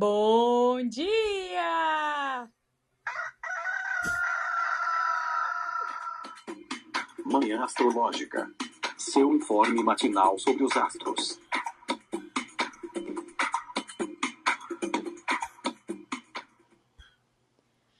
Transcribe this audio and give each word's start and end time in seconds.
Bom 0.00 0.80
dia! 0.88 2.48
Manhã 7.26 7.64
Astrológica. 7.64 8.48
Seu 8.96 9.34
informe 9.34 9.82
matinal 9.82 10.38
sobre 10.38 10.62
os 10.62 10.76
astros. 10.76 11.40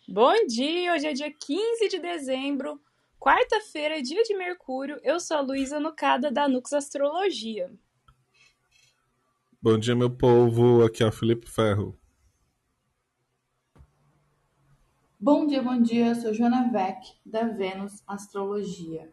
Bom 0.06 0.46
dia! 0.46 0.94
Hoje 0.94 1.06
é 1.08 1.12
dia 1.12 1.32
15 1.32 1.88
de 1.88 1.98
dezembro, 1.98 2.80
quarta-feira, 3.18 4.00
dia 4.00 4.22
de 4.22 4.36
Mercúrio. 4.36 5.00
Eu 5.02 5.18
sou 5.18 5.38
a 5.38 5.40
Luísa 5.40 5.80
Nucada 5.80 6.30
da 6.30 6.46
Nux 6.48 6.72
Astrologia. 6.72 7.68
Bom 9.60 9.76
dia, 9.76 9.96
meu 9.96 10.08
povo. 10.08 10.84
Aqui 10.84 11.02
é 11.02 11.06
o 11.06 11.10
Felipe 11.10 11.50
Ferro. 11.50 11.98
Bom 15.18 15.48
dia, 15.48 15.60
bom 15.60 15.82
dia. 15.82 16.10
Eu 16.10 16.14
sou 16.14 16.32
Joana 16.32 16.70
Vec, 16.70 17.18
da 17.26 17.42
Vênus 17.42 18.00
Astrologia. 18.06 19.12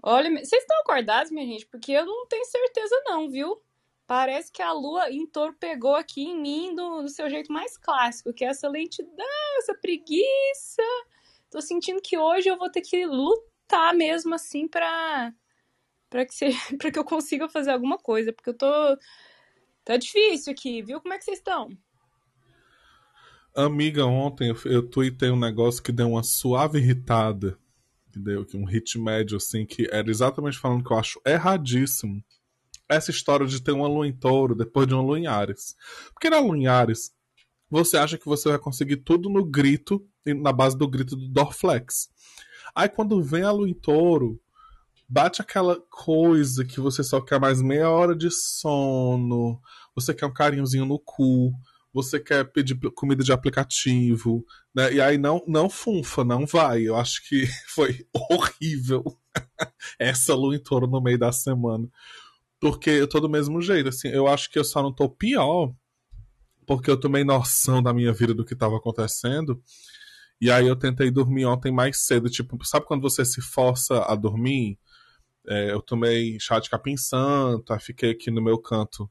Olha, 0.00 0.30
vocês 0.30 0.62
estão 0.62 0.78
acordados, 0.78 1.32
minha 1.32 1.44
gente? 1.44 1.66
Porque 1.66 1.90
eu 1.90 2.06
não 2.06 2.24
tenho 2.28 2.44
certeza 2.44 2.94
não, 3.04 3.28
viu? 3.28 3.60
Parece 4.06 4.52
que 4.52 4.62
a 4.62 4.72
lua 4.72 5.10
em 5.10 5.26
touro 5.26 5.56
pegou 5.58 5.96
aqui 5.96 6.22
em 6.22 6.40
mim 6.40 6.72
do, 6.72 7.02
do 7.02 7.08
seu 7.08 7.28
jeito 7.28 7.52
mais 7.52 7.76
clássico, 7.76 8.32
que 8.32 8.44
é 8.44 8.48
essa 8.48 8.68
lentidão, 8.68 9.58
essa 9.58 9.74
preguiça. 9.74 10.84
Tô 11.50 11.60
sentindo 11.60 12.00
que 12.00 12.16
hoje 12.16 12.48
eu 12.48 12.56
vou 12.56 12.70
ter 12.70 12.82
que 12.82 13.04
lutar 13.06 13.92
mesmo 13.92 14.36
assim 14.36 14.68
pra 14.68 15.34
para 16.10 16.26
que, 16.26 16.34
que 16.90 16.98
eu 16.98 17.04
consiga 17.04 17.48
fazer 17.48 17.70
alguma 17.70 17.96
coisa, 17.96 18.32
porque 18.32 18.50
eu 18.50 18.54
tô. 18.54 18.98
Tá 19.84 19.96
difícil 19.96 20.52
aqui, 20.52 20.82
viu? 20.82 21.00
Como 21.00 21.14
é 21.14 21.18
que 21.18 21.24
vocês 21.24 21.38
estão? 21.38 21.70
Amiga, 23.54 24.04
ontem 24.04 24.50
eu, 24.50 24.56
eu 24.66 24.88
tuitei 24.88 25.30
um 25.30 25.38
negócio 25.38 25.82
que 25.82 25.90
deu 25.90 26.10
uma 26.10 26.22
suave 26.22 26.78
irritada. 26.78 27.58
Que 28.12 28.18
deu 28.18 28.44
um 28.54 28.64
hit 28.64 28.98
médio, 28.98 29.36
assim, 29.36 29.64
que 29.64 29.88
era 29.90 30.10
exatamente 30.10 30.58
falando 30.58 30.84
que 30.84 30.92
eu 30.92 30.98
acho 30.98 31.20
erradíssimo 31.24 32.22
essa 32.88 33.12
história 33.12 33.46
de 33.46 33.62
ter 33.62 33.70
uma 33.70 33.86
lua 33.86 34.06
em 34.06 34.12
touro 34.12 34.54
depois 34.54 34.86
de 34.86 34.94
uma 34.94 35.02
lua 35.02 35.18
em 35.18 35.28
Ares. 35.28 35.76
Porque 36.12 36.28
na 36.28 36.40
lua 36.40 36.56
em 36.56 36.66
Ares, 36.66 37.12
você 37.70 37.96
acha 37.96 38.18
que 38.18 38.26
você 38.26 38.48
vai 38.48 38.58
conseguir 38.58 38.96
tudo 38.96 39.30
no 39.30 39.44
grito, 39.44 40.04
na 40.26 40.52
base 40.52 40.76
do 40.76 40.88
grito 40.88 41.14
do 41.14 41.28
Dorflex. 41.28 42.10
Aí 42.74 42.88
quando 42.88 43.22
vem 43.22 43.44
a 43.44 43.52
lua 43.52 43.68
em 43.68 43.74
touro, 43.74 44.40
bate 45.10 45.42
aquela 45.42 45.76
coisa 45.90 46.64
que 46.64 46.78
você 46.78 47.02
só 47.02 47.20
quer 47.20 47.40
mais 47.40 47.60
meia 47.60 47.90
hora 47.90 48.14
de 48.14 48.30
sono, 48.30 49.60
você 49.92 50.14
quer 50.14 50.26
um 50.26 50.32
carinhozinho 50.32 50.86
no 50.86 51.00
cu, 51.00 51.52
você 51.92 52.20
quer 52.20 52.44
pedir 52.44 52.78
comida 52.94 53.24
de 53.24 53.32
aplicativo, 53.32 54.46
né? 54.72 54.92
E 54.92 55.00
aí 55.00 55.18
não, 55.18 55.42
não 55.48 55.68
funfa, 55.68 56.22
não 56.22 56.46
vai. 56.46 56.82
Eu 56.82 56.94
acho 56.94 57.28
que 57.28 57.44
foi 57.74 58.06
horrível 58.14 59.02
essa 59.98 60.32
lua 60.32 60.54
em 60.54 60.62
touro 60.62 60.86
no 60.86 61.00
meio 61.00 61.18
da 61.18 61.32
semana. 61.32 61.88
Porque 62.60 62.90
eu 62.90 63.08
tô 63.08 63.18
do 63.18 63.28
mesmo 63.28 63.60
jeito, 63.60 63.88
assim, 63.88 64.08
eu 64.08 64.28
acho 64.28 64.48
que 64.48 64.58
eu 64.58 64.64
só 64.64 64.80
não 64.80 64.92
tô 64.92 65.08
pior 65.08 65.74
porque 66.66 66.88
eu 66.88 67.00
tomei 67.00 67.24
noção 67.24 67.82
da 67.82 67.92
minha 67.92 68.12
vida 68.12 68.32
do 68.32 68.44
que 68.44 68.54
estava 68.54 68.76
acontecendo. 68.76 69.60
E 70.40 70.52
aí 70.52 70.68
eu 70.68 70.76
tentei 70.76 71.10
dormir 71.10 71.44
ontem 71.46 71.72
mais 71.72 72.06
cedo, 72.06 72.30
tipo, 72.30 72.56
sabe 72.64 72.86
quando 72.86 73.02
você 73.02 73.24
se 73.24 73.40
força 73.40 74.04
a 74.04 74.14
dormir? 74.14 74.78
É, 75.46 75.72
eu 75.72 75.80
tomei 75.80 76.38
chá 76.38 76.58
de 76.58 76.70
capim 76.70 76.96
santo, 76.96 77.72
aí 77.72 77.80
fiquei 77.80 78.10
aqui 78.10 78.30
no 78.30 78.42
meu 78.42 78.58
canto 78.58 79.10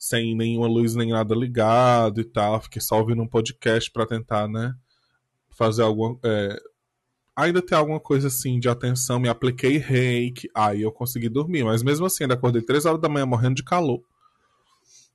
sem 0.00 0.34
nenhuma 0.34 0.66
luz 0.66 0.94
nem 0.94 1.10
nada 1.10 1.34
ligado 1.34 2.20
e 2.20 2.24
tal. 2.24 2.60
Fiquei 2.62 2.80
só 2.80 2.98
ouvindo 2.98 3.22
um 3.22 3.28
podcast 3.28 3.90
para 3.90 4.06
tentar, 4.06 4.48
né? 4.48 4.74
Fazer 5.50 5.82
alguma. 5.82 6.18
É, 6.24 6.58
ainda 7.36 7.60
ter 7.60 7.74
alguma 7.74 8.00
coisa 8.00 8.28
assim 8.28 8.58
de 8.58 8.68
atenção. 8.68 9.20
Me 9.20 9.28
apliquei 9.28 9.76
reiki, 9.76 10.48
aí 10.54 10.80
eu 10.82 10.90
consegui 10.90 11.28
dormir. 11.28 11.64
Mas 11.64 11.82
mesmo 11.82 12.06
assim, 12.06 12.24
ainda 12.24 12.34
acordei 12.34 12.62
3 12.62 12.86
horas 12.86 13.00
da 13.00 13.10
manhã 13.10 13.26
morrendo 13.26 13.56
de 13.56 13.64
calor. 13.64 14.02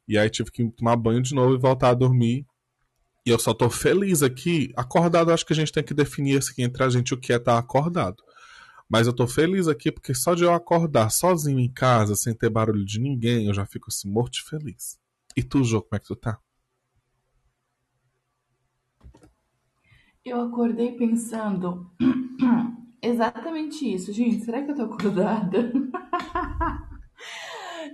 E 0.08 0.20
aí 0.20 0.30
tive 0.30 0.52
que 0.52 0.70
tomar 0.70 0.96
banho 0.96 1.22
de 1.22 1.34
novo 1.34 1.56
e 1.56 1.60
voltar 1.60 1.90
a 1.90 1.96
dormir. 1.96 2.46
E 3.26 3.32
eu 3.32 3.40
só 3.40 3.56
tô 3.56 3.72
feliz 3.72 4.22
aqui. 4.22 4.72
Acordado, 4.76 5.32
acho 5.32 5.46
que 5.46 5.54
a 5.54 5.56
gente 5.56 5.72
tem 5.72 5.84
que 5.84 5.96
definir 5.96 6.38
assim, 6.38 6.62
entre 6.62 6.84
a 6.84 6.90
gente 6.90 7.12
o 7.12 7.18
que 7.18 7.34
é 7.34 7.38
estar 7.38 7.54
tá 7.54 7.58
acordado. 7.58 8.24
Mas 8.90 9.07
eu 9.07 9.13
tô 9.13 9.28
feliz 9.28 9.68
aqui 9.68 9.91
porque 9.91 10.13
só 10.13 10.35
de 10.35 10.44
eu 10.44 10.53
acordar 10.53 11.09
sozinho 11.09 11.59
em 11.59 11.72
casa, 11.72 12.16
sem 12.16 12.34
ter 12.34 12.50
barulho 12.50 12.85
de 12.85 13.00
ninguém, 13.00 13.47
eu 13.47 13.53
já 13.53 13.66
fico 13.66 13.88
assim, 13.90 14.09
morto 14.09 14.38
feliz. 14.47 15.00
E 15.35 15.44
tu, 15.44 15.63
Jô, 15.63 15.81
como 15.81 15.96
é 15.96 16.00
que 16.00 16.07
tu 16.07 16.16
tá? 16.16 16.40
Eu 20.23 20.41
acordei 20.41 20.94
pensando 20.94 21.91
exatamente 23.01 23.91
isso. 23.94 24.12
Gente, 24.12 24.44
será 24.44 24.63
que 24.63 24.72
eu 24.72 24.75
tô 24.75 24.84
acordada? 24.84 25.72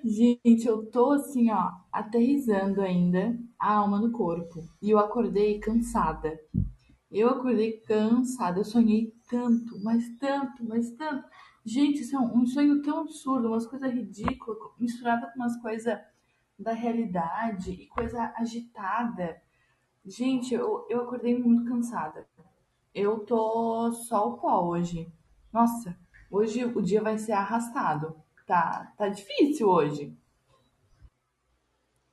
Gente, 0.03 0.65
eu 0.65 0.85
tô 0.85 1.11
assim, 1.11 1.51
ó, 1.51 1.71
aterrizando 1.91 2.81
ainda 2.81 3.37
a 3.59 3.73
alma 3.75 3.99
no 3.99 4.11
corpo. 4.11 4.63
E 4.81 4.89
eu 4.89 4.97
acordei 4.97 5.59
cansada. 5.59 6.39
Eu 7.11 7.29
acordei 7.29 7.73
cansada, 7.81 8.59
eu 8.59 8.63
sonhei 8.63 9.13
tanto, 9.27 9.77
mas 9.83 10.07
tanto, 10.17 10.63
mas 10.63 10.91
tanto. 10.91 11.27
Gente, 11.65 12.01
isso 12.01 12.15
é 12.15 12.19
um, 12.19 12.45
sonho 12.45 12.81
tão 12.81 13.01
absurdo, 13.01 13.49
umas 13.49 13.67
coisas 13.67 13.91
ridículas, 13.91 14.57
misturada 14.79 15.27
com 15.27 15.35
umas 15.35 15.57
coisas 15.57 15.99
da 16.57 16.71
realidade 16.71 17.71
e 17.71 17.87
coisa 17.87 18.33
agitada. 18.37 19.41
Gente, 20.05 20.53
eu, 20.53 20.87
eu 20.89 21.01
acordei 21.01 21.37
muito 21.37 21.65
cansada. 21.65 22.25
Eu 22.95 23.19
tô 23.25 23.91
só 23.91 24.29
o 24.29 24.37
pó 24.37 24.65
hoje. 24.65 25.11
Nossa, 25.51 25.97
hoje 26.29 26.63
o 26.63 26.81
dia 26.81 27.01
vai 27.01 27.17
ser 27.17 27.33
arrastado. 27.33 28.15
Tá, 28.47 28.93
tá 28.97 29.09
difícil 29.09 29.67
hoje. 29.67 30.17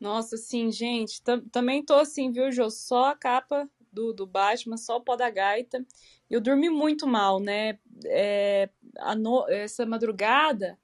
Nossa, 0.00 0.36
sim, 0.36 0.70
gente. 0.72 1.22
Também 1.52 1.84
tô 1.84 1.94
assim, 1.94 2.32
viu, 2.32 2.50
Jô? 2.50 2.68
Só 2.68 3.10
a 3.10 3.16
capa 3.16 3.68
do, 3.92 4.12
do 4.12 4.26
Batman, 4.26 4.76
só 4.76 4.96
o 4.96 5.00
pó 5.00 5.16
da 5.16 5.30
gaita. 5.30 5.84
Eu 6.30 6.40
dormi 6.40 6.68
muito 6.68 7.06
mal, 7.06 7.40
né? 7.40 7.78
É, 8.06 8.68
no, 9.16 9.48
essa 9.48 9.86
madrugada, 9.86 10.78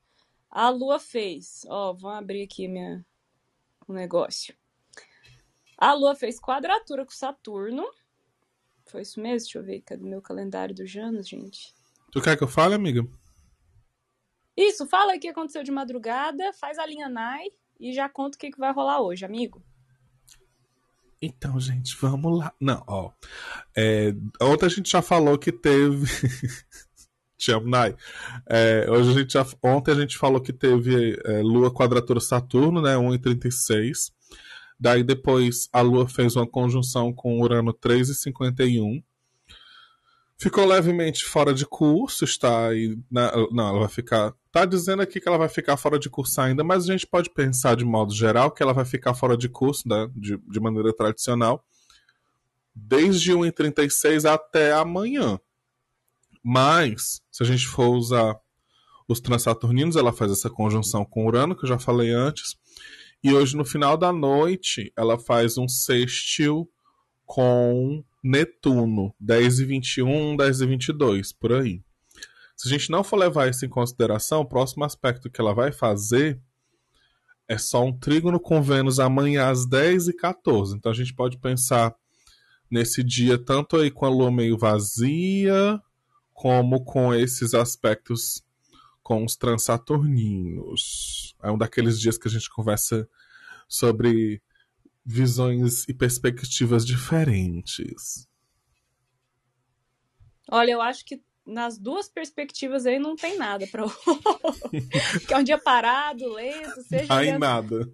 a 0.51 0.69
lua 0.71 0.99
fez. 0.99 1.65
Ó, 1.69 1.93
vamos 1.93 2.19
abrir 2.19 2.43
aqui 2.43 2.69
minha, 2.69 3.05
o 3.87 3.93
negócio. 3.93 4.55
A 5.77 5.93
lua 5.93 6.15
fez 6.15 6.41
quadratura 6.41 7.05
com 7.05 7.13
Saturno. 7.13 7.85
Foi 8.87 9.03
isso 9.03 9.21
mesmo? 9.21 9.47
Deixa 9.47 9.59
eu 9.59 9.65
ver. 9.65 9.81
Cadê 9.81 10.05
meu 10.05 10.23
calendário 10.23 10.75
do 10.75 10.87
Janos, 10.87 11.29
gente? 11.29 11.75
Tu 12.13 12.23
quer 12.23 12.37
que 12.37 12.45
eu 12.45 12.49
fale, 12.49 12.75
amiga? 12.75 13.07
Isso, 14.57 14.87
fala 14.87 15.17
o 15.17 15.21
que 15.21 15.29
aconteceu 15.29 15.65
de 15.65 15.73
madrugada, 15.73 16.53
faz 16.53 16.79
a 16.79 16.87
linha 16.87 17.09
NAI 17.09 17.51
e 17.79 17.93
já 17.93 18.09
conta 18.09 18.37
o 18.37 18.39
que, 18.41 18.53
que 18.53 18.59
vai 18.59 18.73
rolar 18.73 19.01
hoje, 19.01 19.25
amigo. 19.25 19.63
Então, 21.25 21.59
gente, 21.59 21.97
vamos 22.01 22.39
lá. 22.39 22.53
Não, 22.61 22.83
ó. 22.87 23.11
É, 23.75 24.15
ontem 24.43 24.67
a 24.67 24.69
gente 24.69 24.91
já 24.91 25.01
falou 25.01 25.39
que 25.39 25.51
teve. 25.51 26.07
Te 27.39 27.59
Nai. 27.61 27.97
É, 28.49 28.87
hoje 28.89 29.11
a 29.11 29.12
gente 29.15 29.33
já... 29.33 29.47
Ontem 29.62 29.93
a 29.93 29.95
gente 29.95 30.17
falou 30.17 30.41
que 30.41 30.53
teve 30.53 31.19
é, 31.25 31.43
Lua 31.43 31.73
quadratura 31.73 32.21
Saturno, 32.21 32.81
né? 32.81 32.95
1,36. 32.95 34.12
Daí 34.79 35.03
depois 35.03 35.69
a 35.73 35.81
Lua 35.81 36.09
fez 36.09 36.37
uma 36.37 36.47
conjunção 36.47 37.12
com 37.12 37.41
Urano 37.41 37.73
3,51. 37.73 39.03
Ficou 40.39 40.67
levemente 40.67 41.25
fora 41.25 41.55
de 41.55 41.65
curso, 41.65 42.25
está 42.25 42.69
aí. 42.69 42.99
Na... 43.11 43.33
Não, 43.51 43.69
ela 43.69 43.81
vai 43.81 43.89
ficar 43.89 44.35
Tá 44.55 44.65
dizendo 44.65 45.03
aqui 45.03 45.21
que 45.21 45.27
ela 45.27 45.37
vai 45.37 45.49
ficar 45.49 45.77
fora 45.77 45.99
de 45.99 46.09
curso 46.09 46.41
ainda, 46.41 46.63
mas 46.63 46.85
a 46.85 46.93
gente 46.93 47.09
pode 47.09 47.29
pensar 47.29 47.75
de 47.75 47.85
modo 47.85 48.15
geral 48.15 48.53
que 48.53 48.63
ela 48.63 48.73
vai 48.73 48.85
ficar 48.85 49.13
fora 49.13 49.37
de 49.37 49.49
curso, 49.49 49.89
né, 49.89 50.09
de, 50.15 50.39
de 50.49 50.61
maneira 50.61 50.95
tradicional, 50.95 51.67
desde 52.73 53.33
1h36 53.33 54.31
até 54.31 54.73
amanhã. 54.73 55.41
Mas, 56.41 57.21
se 57.33 57.43
a 57.43 57.47
gente 57.47 57.67
for 57.67 57.89
usar 57.97 58.39
os 59.09 59.19
transaturninos, 59.19 59.97
ela 59.97 60.12
faz 60.12 60.31
essa 60.31 60.49
conjunção 60.49 61.05
com 61.05 61.27
Urano, 61.27 61.57
que 61.57 61.65
eu 61.65 61.69
já 61.69 61.79
falei 61.81 62.12
antes. 62.12 62.57
E 63.25 63.35
hoje, 63.35 63.57
no 63.57 63.65
final 63.65 63.97
da 63.97 64.12
noite, 64.12 64.93
ela 64.97 65.19
faz 65.19 65.59
um 65.59 65.67
sextil 65.67 66.71
com 67.27 68.05
Netuno, 68.23 69.12
10 69.19 69.59
e 69.59 69.65
21, 69.65 70.37
10 70.37 70.61
e 70.61 70.67
22, 70.67 71.33
por 71.33 71.53
aí. 71.55 71.83
Se 72.56 72.69
a 72.69 72.71
gente 72.71 72.91
não 72.91 73.03
for 73.03 73.17
levar 73.17 73.49
isso 73.49 73.65
em 73.65 73.69
consideração, 73.69 74.41
o 74.41 74.49
próximo 74.49 74.85
aspecto 74.85 75.31
que 75.31 75.41
ela 75.41 75.55
vai 75.55 75.73
fazer 75.73 76.41
é 77.49 77.59
só 77.59 77.85
um 77.85 77.97
trígono 77.97 78.41
com 78.41 78.62
Vênus 78.62 78.99
amanhã 78.99 79.49
às 79.49 79.67
10 79.67 80.09
e 80.09 80.12
14. 80.15 80.77
Então 80.77 80.91
a 80.91 80.95
gente 80.95 81.15
pode 81.15 81.39
pensar 81.39 81.95
nesse 82.71 83.03
dia 83.03 83.39
tanto 83.39 83.77
aí 83.77 83.91
com 83.91 84.06
a 84.06 84.09
lua 84.09 84.31
meio 84.31 84.56
vazia, 84.56 85.81
como 86.33 86.85
com 86.85 87.15
esses 87.15 87.55
aspectos 87.55 88.43
com 89.03 89.25
os 89.25 89.37
transaturninos. 89.37 91.37
É 91.43 91.50
um 91.50 91.59
daqueles 91.59 92.00
dias 92.00 92.17
que 92.17 92.27
a 92.27 92.31
gente 92.31 92.49
conversa 92.49 93.09
sobre 93.69 94.43
visões 95.05 95.87
e 95.87 95.93
perspectivas 95.93 96.87
diferentes. 96.87 98.27
Olha, 100.50 100.73
eu 100.73 100.81
acho 100.81 101.05
que 101.05 101.23
nas 101.46 101.79
duas 101.79 102.08
perspectivas 102.08 102.87
aí 102.87 102.99
não 102.99 103.14
tem 103.17 103.37
nada 103.37 103.67
para 103.67 103.85
que 105.26 105.35
é 105.35 105.37
um 105.37 105.43
dia 105.43 105.58
parado, 105.58 106.26
lento, 106.32 106.82
seja 106.82 107.12
Ai, 107.12 107.37
nada. 107.38 107.91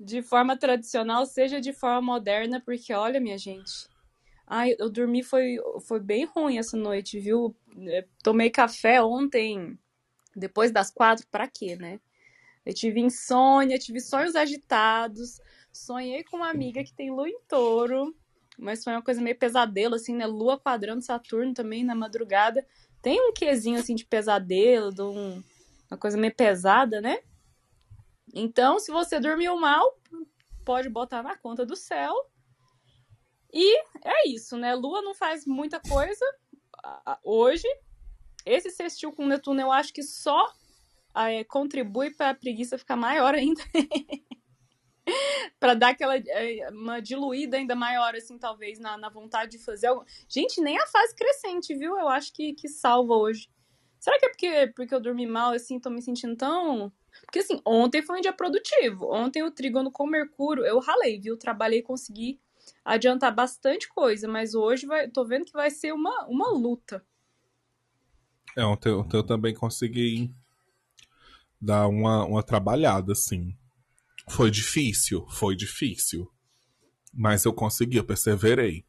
de 0.00 0.22
forma 0.22 0.56
tradicional, 0.56 1.26
seja 1.26 1.60
de 1.60 1.72
forma 1.72 2.00
moderna, 2.00 2.60
porque 2.60 2.92
olha, 2.92 3.20
minha 3.20 3.36
gente, 3.36 3.88
ai, 4.46 4.74
eu 4.78 4.88
dormi 4.88 5.22
foi 5.22 5.56
foi 5.86 6.00
bem 6.00 6.24
ruim 6.24 6.58
essa 6.58 6.76
noite, 6.76 7.20
viu? 7.20 7.54
É, 7.86 8.06
tomei 8.22 8.50
café 8.50 9.02
ontem 9.02 9.78
depois 10.34 10.70
das 10.70 10.90
quatro, 10.90 11.26
para 11.30 11.48
quê, 11.48 11.76
né? 11.76 12.00
Eu 12.64 12.72
tive 12.72 13.00
insônia, 13.00 13.78
tive 13.78 14.00
sonhos 14.00 14.36
agitados, 14.36 15.40
sonhei 15.72 16.22
com 16.24 16.38
uma 16.38 16.50
amiga 16.50 16.84
que 16.84 16.92
tem 16.92 17.10
lua 17.10 17.28
em 17.28 17.40
touro, 17.48 18.14
mas 18.58 18.82
foi 18.82 18.92
uma 18.92 19.02
coisa 19.02 19.20
meio 19.20 19.38
pesadelo, 19.38 19.94
assim, 19.94 20.14
né? 20.14 20.26
Lua 20.26 20.58
quadrando 20.58 21.02
Saturno 21.02 21.54
também 21.54 21.84
na 21.84 21.94
madrugada. 21.94 22.66
Tem 23.00 23.20
um 23.20 23.32
quezinho, 23.32 23.78
assim, 23.78 23.94
de 23.94 24.04
pesadelo, 24.04 24.92
de 24.92 25.02
um, 25.02 25.42
uma 25.90 25.96
coisa 25.98 26.18
meio 26.18 26.34
pesada, 26.34 27.00
né? 27.00 27.20
Então, 28.34 28.78
se 28.78 28.90
você 28.90 29.20
dormiu 29.20 29.58
mal, 29.58 29.96
pode 30.64 30.88
botar 30.88 31.22
na 31.22 31.36
conta 31.36 31.64
do 31.64 31.76
céu. 31.76 32.12
E 33.52 33.78
é 34.04 34.28
isso, 34.28 34.56
né? 34.56 34.74
Lua 34.74 35.00
não 35.00 35.14
faz 35.14 35.46
muita 35.46 35.80
coisa 35.80 36.24
hoje. 37.24 37.66
Esse 38.44 38.70
sextil 38.70 39.12
com 39.12 39.26
Netuno 39.26 39.60
eu 39.60 39.72
acho 39.72 39.92
que 39.92 40.02
só 40.02 40.52
é, 41.14 41.44
contribui 41.44 42.10
para 42.14 42.30
a 42.30 42.34
preguiça 42.34 42.78
ficar 42.78 42.96
maior 42.96 43.34
ainda. 43.34 43.62
para 45.58 45.74
dar 45.74 45.90
aquela 45.90 46.16
é, 46.16 46.68
uma 46.70 47.00
diluída 47.00 47.56
ainda 47.56 47.74
maior, 47.74 48.14
assim, 48.14 48.38
talvez, 48.38 48.78
na, 48.78 48.96
na 48.96 49.08
vontade 49.08 49.52
de 49.52 49.64
fazer 49.64 49.88
algo. 49.88 50.04
Gente, 50.28 50.60
nem 50.60 50.78
a 50.78 50.86
fase 50.86 51.14
crescente, 51.14 51.74
viu? 51.74 51.98
Eu 51.98 52.08
acho 52.08 52.32
que, 52.32 52.54
que 52.54 52.68
salva 52.68 53.14
hoje. 53.14 53.48
Será 53.98 54.18
que 54.18 54.26
é 54.26 54.28
porque, 54.28 54.72
porque 54.76 54.94
eu 54.94 55.00
dormi 55.00 55.26
mal, 55.26 55.52
assim, 55.52 55.80
tô 55.80 55.90
me 55.90 56.00
sentindo 56.00 56.36
tão. 56.36 56.92
Porque, 57.22 57.40
assim, 57.40 57.60
ontem 57.64 58.02
foi 58.02 58.18
um 58.18 58.20
dia 58.20 58.32
produtivo. 58.32 59.12
Ontem 59.12 59.42
o 59.42 59.50
trígono 59.50 59.90
com 59.90 60.06
Mercúrio, 60.06 60.64
eu 60.64 60.78
ralei, 60.78 61.18
viu? 61.18 61.36
Trabalhei, 61.36 61.82
consegui 61.82 62.40
adiantar 62.84 63.34
bastante 63.34 63.88
coisa, 63.88 64.28
mas 64.28 64.54
hoje 64.54 64.86
vai, 64.86 65.08
tô 65.08 65.24
vendo 65.24 65.46
que 65.46 65.52
vai 65.52 65.70
ser 65.70 65.92
uma, 65.92 66.26
uma 66.26 66.50
luta. 66.50 67.04
É, 68.56 68.64
ontem, 68.64 68.92
ontem 68.92 69.16
eu 69.16 69.24
também 69.24 69.54
consegui 69.54 70.34
dar 71.60 71.88
uma, 71.88 72.24
uma 72.24 72.42
trabalhada, 72.42 73.12
assim. 73.12 73.56
Foi 74.30 74.50
difícil, 74.50 75.26
foi 75.30 75.56
difícil. 75.56 76.30
Mas 77.12 77.44
eu 77.44 77.52
consegui, 77.52 77.96
eu 77.96 78.04
perseverei. 78.04 78.84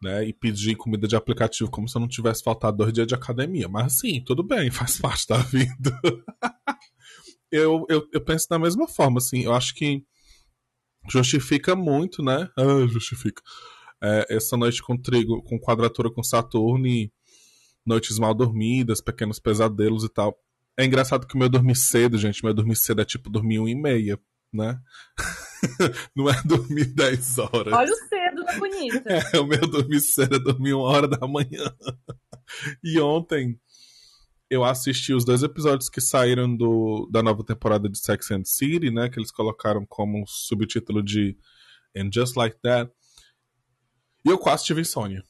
Né, 0.00 0.28
e 0.28 0.32
pedi 0.32 0.76
comida 0.76 1.08
de 1.08 1.16
aplicativo 1.16 1.68
como 1.68 1.88
se 1.88 1.96
eu 1.96 2.00
não 2.00 2.06
tivesse 2.06 2.40
faltado 2.44 2.76
dois 2.76 2.92
dias 2.92 3.06
de 3.06 3.16
academia. 3.16 3.68
Mas 3.68 3.86
assim, 3.94 4.22
tudo 4.22 4.44
bem, 4.44 4.70
faz 4.72 4.98
parte 4.98 5.26
da 5.26 5.38
vida. 5.38 6.00
eu, 7.50 7.84
eu, 7.88 8.08
eu 8.12 8.20
penso 8.20 8.48
da 8.48 8.58
mesma 8.60 8.86
forma, 8.86 9.18
assim, 9.18 9.40
eu 9.42 9.52
acho 9.52 9.74
que 9.74 10.04
justifica 11.10 11.74
muito, 11.74 12.22
né? 12.22 12.48
Ah, 12.56 12.86
justifica. 12.88 13.42
É, 14.00 14.36
essa 14.36 14.56
noite 14.56 14.80
com 14.82 14.96
trigo, 14.96 15.42
com 15.42 15.58
quadratura 15.58 16.10
com 16.12 16.22
Saturno 16.22 16.86
e 16.86 17.12
noites 17.84 18.18
mal 18.18 18.34
dormidas, 18.34 19.00
pequenos 19.00 19.40
pesadelos 19.40 20.04
e 20.04 20.08
tal. 20.08 20.38
É 20.76 20.84
engraçado 20.84 21.26
que 21.26 21.34
o 21.34 21.38
meu 21.38 21.48
dormir 21.48 21.74
cedo, 21.74 22.16
gente, 22.16 22.44
meu 22.44 22.54
dormir 22.54 22.76
cedo 22.76 23.00
é 23.00 23.04
tipo 23.04 23.28
dormir 23.28 23.58
um 23.58 23.66
e 23.66 23.74
meia 23.74 24.20
né? 24.52 24.80
não 26.14 26.28
é 26.28 26.42
dormir 26.44 26.86
10 26.86 27.38
horas. 27.38 27.72
Olha 27.72 27.92
o 27.92 27.96
cedo 28.08 28.44
da 28.44 28.58
bonita. 28.58 29.08
É, 29.34 29.38
o 29.38 29.46
meu 29.46 29.60
dormir 29.60 30.00
cedo 30.00 30.36
é 30.36 30.38
dormir 30.38 30.74
uma 30.74 30.84
hora 30.84 31.08
da 31.08 31.26
manhã. 31.26 31.72
E 32.82 32.98
ontem 32.98 33.60
eu 34.48 34.64
assisti 34.64 35.12
os 35.12 35.22
dois 35.22 35.42
episódios 35.42 35.90
que 35.90 36.00
saíram 36.00 36.56
do, 36.56 37.06
da 37.12 37.22
nova 37.22 37.44
temporada 37.44 37.90
de 37.90 37.98
Sex 37.98 38.30
and 38.30 38.44
City, 38.44 38.90
né? 38.90 39.10
Que 39.10 39.18
eles 39.18 39.30
colocaram 39.30 39.84
como 39.84 40.24
subtítulo 40.26 41.02
de 41.02 41.36
And 41.94 42.08
Just 42.10 42.36
Like 42.36 42.56
That. 42.62 42.90
E 44.24 44.30
eu 44.30 44.38
quase 44.38 44.64
tive 44.64 44.80
insônia. 44.80 45.22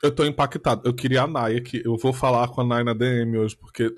Eu 0.00 0.14
tô 0.14 0.24
impactado. 0.24 0.82
Eu 0.84 0.94
queria 0.94 1.22
a 1.22 1.26
Naya, 1.26 1.60
que 1.60 1.82
eu 1.84 1.96
vou 1.96 2.12
falar 2.12 2.46
com 2.48 2.60
a 2.60 2.64
Naya 2.64 2.84
na 2.84 2.94
DM 2.94 3.38
hoje, 3.38 3.56
porque 3.56 3.92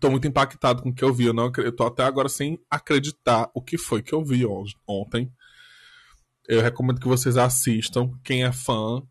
tô 0.00 0.10
muito 0.10 0.26
impactado 0.26 0.82
com 0.82 0.90
o 0.90 0.94
que 0.94 1.04
eu 1.04 1.12
vi. 1.12 1.26
Eu, 1.26 1.32
não, 1.32 1.50
eu 1.56 1.74
tô 1.74 1.84
até 1.84 2.02
agora 2.02 2.28
sem 2.28 2.58
acreditar 2.70 3.50
o 3.54 3.62
que 3.62 3.78
foi 3.78 4.02
que 4.02 4.14
eu 4.14 4.24
vi 4.24 4.44
ontem. 4.86 5.30
Eu 6.48 6.60
recomendo 6.60 7.00
que 7.00 7.08
vocês 7.08 7.36
assistam. 7.36 8.10
Quem 8.22 8.44
é 8.44 8.52
fã, 8.52 9.02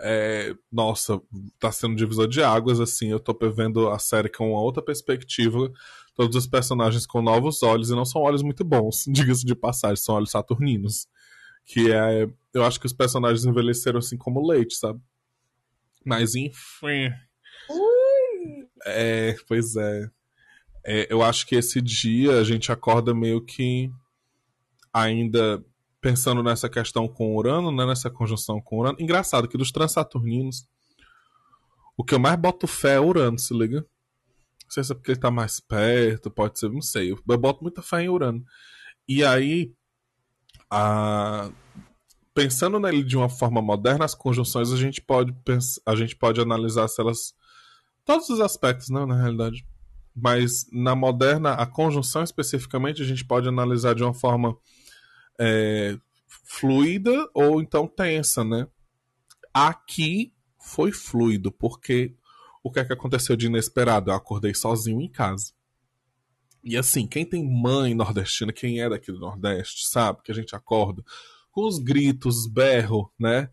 é, 0.00 0.54
nossa, 0.70 1.20
tá 1.58 1.70
sendo 1.72 1.96
divisor 1.96 2.28
de 2.28 2.42
águas, 2.42 2.80
assim. 2.80 3.08
Eu 3.08 3.20
tô 3.20 3.36
vendo 3.50 3.88
a 3.88 3.98
série 3.98 4.28
com 4.28 4.50
uma 4.50 4.60
outra 4.60 4.82
perspectiva. 4.82 5.72
Todos 6.14 6.36
os 6.36 6.46
personagens 6.46 7.06
com 7.06 7.22
novos 7.22 7.62
olhos, 7.62 7.90
e 7.90 7.94
não 7.94 8.04
são 8.04 8.20
olhos 8.20 8.42
muito 8.42 8.64
bons, 8.64 9.04
diga-se 9.08 9.46
de 9.46 9.54
passagem, 9.54 9.96
são 9.96 10.16
olhos 10.16 10.30
saturninos. 10.30 11.06
Que 11.64 11.92
é. 11.92 12.28
Eu 12.52 12.64
acho 12.64 12.78
que 12.78 12.86
os 12.86 12.92
personagens 12.92 13.44
envelheceram 13.44 13.98
assim 13.98 14.16
como 14.16 14.46
leite, 14.46 14.74
sabe? 14.74 15.00
Mas 16.04 16.34
enfim. 16.34 17.10
É, 18.84 19.36
pois 19.46 19.76
é. 19.76 20.10
é. 20.84 21.06
Eu 21.12 21.22
acho 21.22 21.46
que 21.46 21.54
esse 21.56 21.80
dia 21.80 22.38
a 22.38 22.44
gente 22.44 22.72
acorda 22.72 23.14
meio 23.14 23.44
que 23.44 23.90
ainda 24.92 25.64
pensando 26.00 26.42
nessa 26.42 26.68
questão 26.68 27.06
com 27.06 27.36
Urano, 27.36 27.70
né, 27.70 27.86
nessa 27.86 28.10
conjunção 28.10 28.60
com 28.60 28.80
Urano. 28.80 28.98
Engraçado 29.00 29.48
que 29.48 29.56
dos 29.56 29.70
transaturninos, 29.70 30.66
o 31.96 32.04
que 32.04 32.14
eu 32.14 32.18
mais 32.18 32.36
boto 32.36 32.66
fé 32.66 32.94
é 32.94 33.00
Urano, 33.00 33.38
se 33.38 33.54
liga? 33.54 33.86
Não 34.64 34.70
sei 34.70 34.82
se 34.82 34.92
é 34.92 34.94
porque 34.94 35.12
ele 35.12 35.20
tá 35.20 35.30
mais 35.30 35.60
perto, 35.60 36.30
pode 36.30 36.58
ser, 36.58 36.70
não 36.70 36.82
sei. 36.82 37.12
Eu 37.12 37.38
boto 37.38 37.62
muita 37.62 37.80
fé 37.80 38.02
em 38.02 38.08
Urano. 38.08 38.44
E 39.06 39.24
aí, 39.24 39.72
a... 40.68 41.50
pensando 42.34 42.80
nele 42.80 43.04
de 43.04 43.16
uma 43.16 43.28
forma 43.28 43.62
moderna, 43.62 44.04
as 44.04 44.14
conjunções 44.14 44.72
a 44.72 44.76
gente 44.76 45.00
pode, 45.00 45.32
pens... 45.44 45.80
a 45.86 45.94
gente 45.94 46.16
pode 46.16 46.40
analisar 46.40 46.88
se 46.88 47.00
elas 47.00 47.32
todos 48.04 48.28
os 48.28 48.40
aspectos, 48.40 48.88
não, 48.88 49.06
na 49.06 49.16
realidade. 49.16 49.66
Mas 50.14 50.66
na 50.72 50.94
moderna, 50.94 51.54
a 51.54 51.66
conjunção 51.66 52.22
especificamente, 52.22 53.02
a 53.02 53.04
gente 53.04 53.24
pode 53.24 53.48
analisar 53.48 53.94
de 53.94 54.02
uma 54.02 54.12
forma 54.12 54.56
é, 55.40 55.98
fluida 56.44 57.28
ou 57.34 57.60
então 57.60 57.86
tensa, 57.86 58.44
né? 58.44 58.66
Aqui 59.54 60.32
foi 60.58 60.92
fluido, 60.92 61.50
porque 61.50 62.14
o 62.62 62.70
que 62.70 62.80
é 62.80 62.84
que 62.84 62.92
aconteceu 62.92 63.34
de 63.36 63.46
inesperado? 63.46 64.10
Eu 64.10 64.14
acordei 64.14 64.54
sozinho 64.54 65.00
em 65.00 65.08
casa. 65.08 65.52
E 66.62 66.76
assim, 66.76 67.06
quem 67.06 67.26
tem 67.26 67.44
mãe 67.44 67.92
nordestina, 67.94 68.52
quem 68.52 68.80
é 68.80 68.88
daqui 68.88 69.10
do 69.10 69.18
Nordeste, 69.18 69.88
sabe 69.88 70.22
que 70.22 70.30
a 70.30 70.34
gente 70.34 70.54
acorda 70.54 71.02
com 71.50 71.66
os 71.66 71.78
gritos, 71.78 72.46
berro, 72.46 73.12
né? 73.18 73.50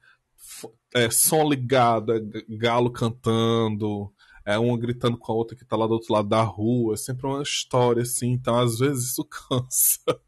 É, 0.94 1.10
som 1.10 1.50
ligado, 1.50 2.14
é 2.14 2.22
galo 2.50 2.92
cantando, 2.92 4.14
é 4.50 4.58
uma 4.58 4.76
gritando 4.80 5.16
com 5.16 5.32
a 5.32 5.36
outra 5.36 5.56
que 5.56 5.64
tá 5.64 5.76
lá 5.76 5.86
do 5.86 5.94
outro 5.94 6.12
lado 6.12 6.28
da 6.28 6.42
rua, 6.42 6.96
é 6.96 6.98
sempre 6.98 7.28
uma 7.28 7.44
história 7.44 8.02
assim, 8.02 8.32
então 8.32 8.58
às 8.58 8.80
vezes 8.80 9.12
isso 9.12 9.24
cansa. 9.48 10.20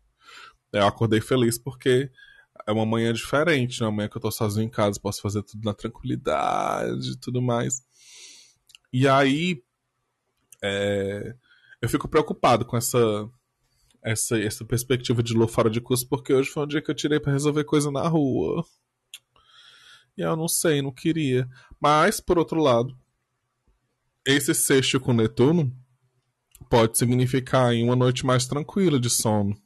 Eu 0.71 0.85
acordei 0.85 1.19
feliz 1.19 1.57
porque 1.57 2.11
é 2.67 2.71
uma 2.71 2.85
manhã 2.85 3.11
diferente, 3.11 3.81
né? 3.81 3.87
Uma 3.87 3.97
manhã 3.97 4.09
que 4.09 4.17
eu 4.17 4.21
tô 4.21 4.29
sozinho 4.29 4.65
em 4.67 4.69
casa, 4.69 4.99
posso 4.99 5.23
fazer 5.23 5.41
tudo 5.41 5.65
na 5.65 5.73
tranquilidade 5.73 7.13
e 7.13 7.17
tudo 7.17 7.41
mais. 7.41 7.81
E 8.93 9.07
aí, 9.07 9.63
é, 10.63 11.35
eu 11.81 11.89
fico 11.89 12.07
preocupado 12.07 12.63
com 12.63 12.77
essa, 12.77 13.27
essa, 14.03 14.39
essa 14.39 14.63
perspectiva 14.63 15.23
de 15.23 15.33
lua 15.33 15.47
fora 15.47 15.69
de 15.69 15.81
curso, 15.81 16.07
porque 16.07 16.31
hoje 16.31 16.51
foi 16.51 16.63
um 16.63 16.67
dia 16.67 16.81
que 16.81 16.91
eu 16.91 16.95
tirei 16.95 17.19
para 17.19 17.33
resolver 17.33 17.63
coisa 17.63 17.89
na 17.89 18.07
rua. 18.07 18.63
E 20.15 20.21
eu 20.21 20.35
não 20.35 20.47
sei, 20.47 20.79
não 20.79 20.91
queria. 20.91 21.49
Mas, 21.81 22.19
por 22.19 22.37
outro 22.37 22.61
lado, 22.61 22.95
esse 24.25 24.53
sexto 24.53 24.99
com 24.99 25.13
Netuno 25.13 25.75
pode 26.69 26.97
significar 26.97 27.73
em 27.73 27.83
uma 27.83 27.95
noite 27.95 28.25
mais 28.25 28.45
tranquila 28.45 28.99
de 28.99 29.09
sono. 29.09 29.59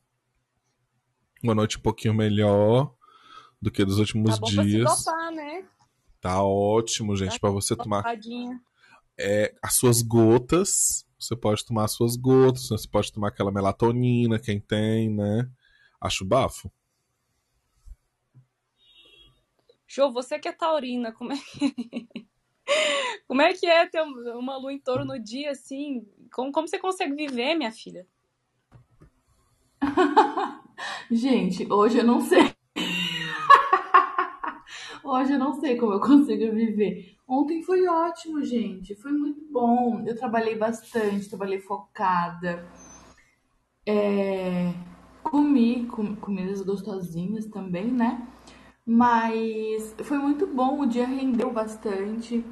Uma 1.44 1.54
noite 1.54 1.78
um 1.78 1.82
pouquinho 1.82 2.14
melhor 2.14 2.96
do 3.62 3.70
que 3.70 3.86
dos 3.86 4.00
últimos 4.00 4.36
tá 4.36 4.42
bom 4.42 4.48
dias. 4.48 4.84
Pra 4.84 4.96
se 4.96 5.06
dopar, 5.06 5.32
né? 5.32 5.68
Tá 6.22 6.44
ótimo, 6.44 7.16
gente, 7.16 7.34
Tá 7.34 7.40
para 7.40 7.52
você 7.52 7.76
tomar 7.76 8.04
é, 9.18 9.54
as 9.62 9.76
suas 9.76 10.02
gotas. 10.02 11.06
Você 11.20 11.36
pode 11.36 11.66
tomar 11.66 11.86
as 11.86 11.92
suas 11.92 12.16
gotas, 12.16 12.68
você 12.68 12.88
pode 12.88 13.12
tomar 13.12 13.30
aquela 13.30 13.52
melatonina, 13.52 14.40
quem 14.40 14.60
tem, 14.60 15.10
né? 15.10 15.50
Acho 16.00 16.26
bafo. 16.26 16.72
Jô, 19.88 20.12
você 20.12 20.38
que 20.38 20.48
é 20.48 20.52
taurina, 20.52 21.12
como 21.12 21.32
é 21.32 21.38
que... 21.38 22.28
como 23.28 23.42
é 23.42 23.54
que 23.54 23.66
é 23.66 23.88
ter 23.88 24.02
uma 24.02 24.58
lua 24.58 24.74
em 24.74 24.80
touro 24.80 25.06
no 25.06 25.20
dia, 25.20 25.52
assim? 25.52 26.06
Como, 26.32 26.52
como 26.52 26.68
você 26.68 26.78
consegue 26.78 27.16
viver, 27.16 27.56
minha 27.56 27.72
filha? 27.72 28.06
Gente, 31.10 31.72
hoje 31.72 32.00
eu 32.00 32.04
não 32.04 32.22
sei. 32.22 32.54
hoje 35.04 35.34
eu 35.34 35.40
não 35.40 35.54
sei 35.54 35.78
como 35.78 35.94
eu 35.94 36.00
consigo 36.00 36.54
viver. 36.54 37.16
Ontem 37.28 37.64
foi 37.64 37.88
ótimo, 37.88 38.44
gente. 38.44 38.96
Foi 38.96 39.12
muito 39.12 39.42
bom. 39.52 40.04
Eu 40.06 40.16
trabalhei 40.16 40.56
bastante, 40.56 41.30
trabalhei 41.30 41.60
focada. 41.60 42.68
É, 43.88 44.74
Comi 45.24 45.88
com, 45.88 46.16
comidas 46.16 46.62
gostosinhas 46.62 47.46
também, 47.48 47.86
né? 47.86 48.28
Mas 48.86 49.96
foi 50.04 50.20
muito 50.20 50.46
bom, 50.46 50.82
o 50.82 50.86
dia 50.86 51.08
rendeu 51.08 51.52
bastante. 51.52 52.46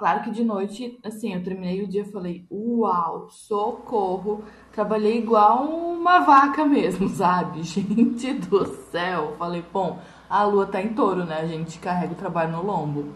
Claro 0.00 0.22
que 0.22 0.30
de 0.30 0.42
noite, 0.42 0.98
assim, 1.04 1.34
eu 1.34 1.44
terminei 1.44 1.82
o 1.82 1.86
dia 1.86 2.00
e 2.00 2.10
falei, 2.10 2.46
uau, 2.50 3.28
socorro. 3.28 4.42
Trabalhei 4.72 5.18
igual 5.18 5.66
uma 5.68 6.20
vaca 6.20 6.64
mesmo, 6.64 7.06
sabe? 7.14 7.62
Gente 7.62 8.32
do 8.32 8.64
céu. 8.90 9.34
Falei, 9.36 9.62
bom, 9.70 10.00
a 10.26 10.42
lua 10.44 10.64
tá 10.64 10.80
em 10.80 10.94
touro, 10.94 11.26
né? 11.26 11.42
A 11.42 11.46
gente 11.46 11.78
carrega 11.78 12.14
o 12.14 12.16
trabalho 12.16 12.52
no 12.52 12.62
lombo. 12.62 13.12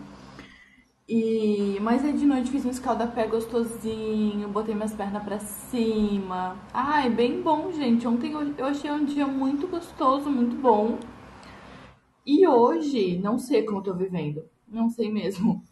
E 1.09 1.79
mas 1.81 2.05
aí 2.05 2.13
de 2.13 2.27
noite 2.27 2.51
fiz 2.51 2.67
um 2.67 2.71
escaldapé 2.71 3.27
gostosinho, 3.29 4.47
botei 4.51 4.75
minhas 4.75 4.93
pernas 4.93 5.23
pra 5.23 5.39
cima. 5.39 6.59
Ai, 6.71 7.09
bem 7.09 7.41
bom, 7.41 7.73
gente. 7.73 8.07
Ontem 8.07 8.33
eu 8.59 8.67
achei 8.67 8.91
um 8.91 9.07
dia 9.07 9.27
muito 9.27 9.67
gostoso, 9.69 10.29
muito 10.31 10.55
bom. 10.57 10.99
E 12.27 12.47
hoje, 12.47 13.17
não 13.19 13.39
sei 13.39 13.63
como 13.63 13.79
eu 13.79 13.83
tô 13.83 13.95
vivendo. 13.95 14.45
Não 14.69 14.91
sei 14.91 15.11
mesmo. 15.11 15.63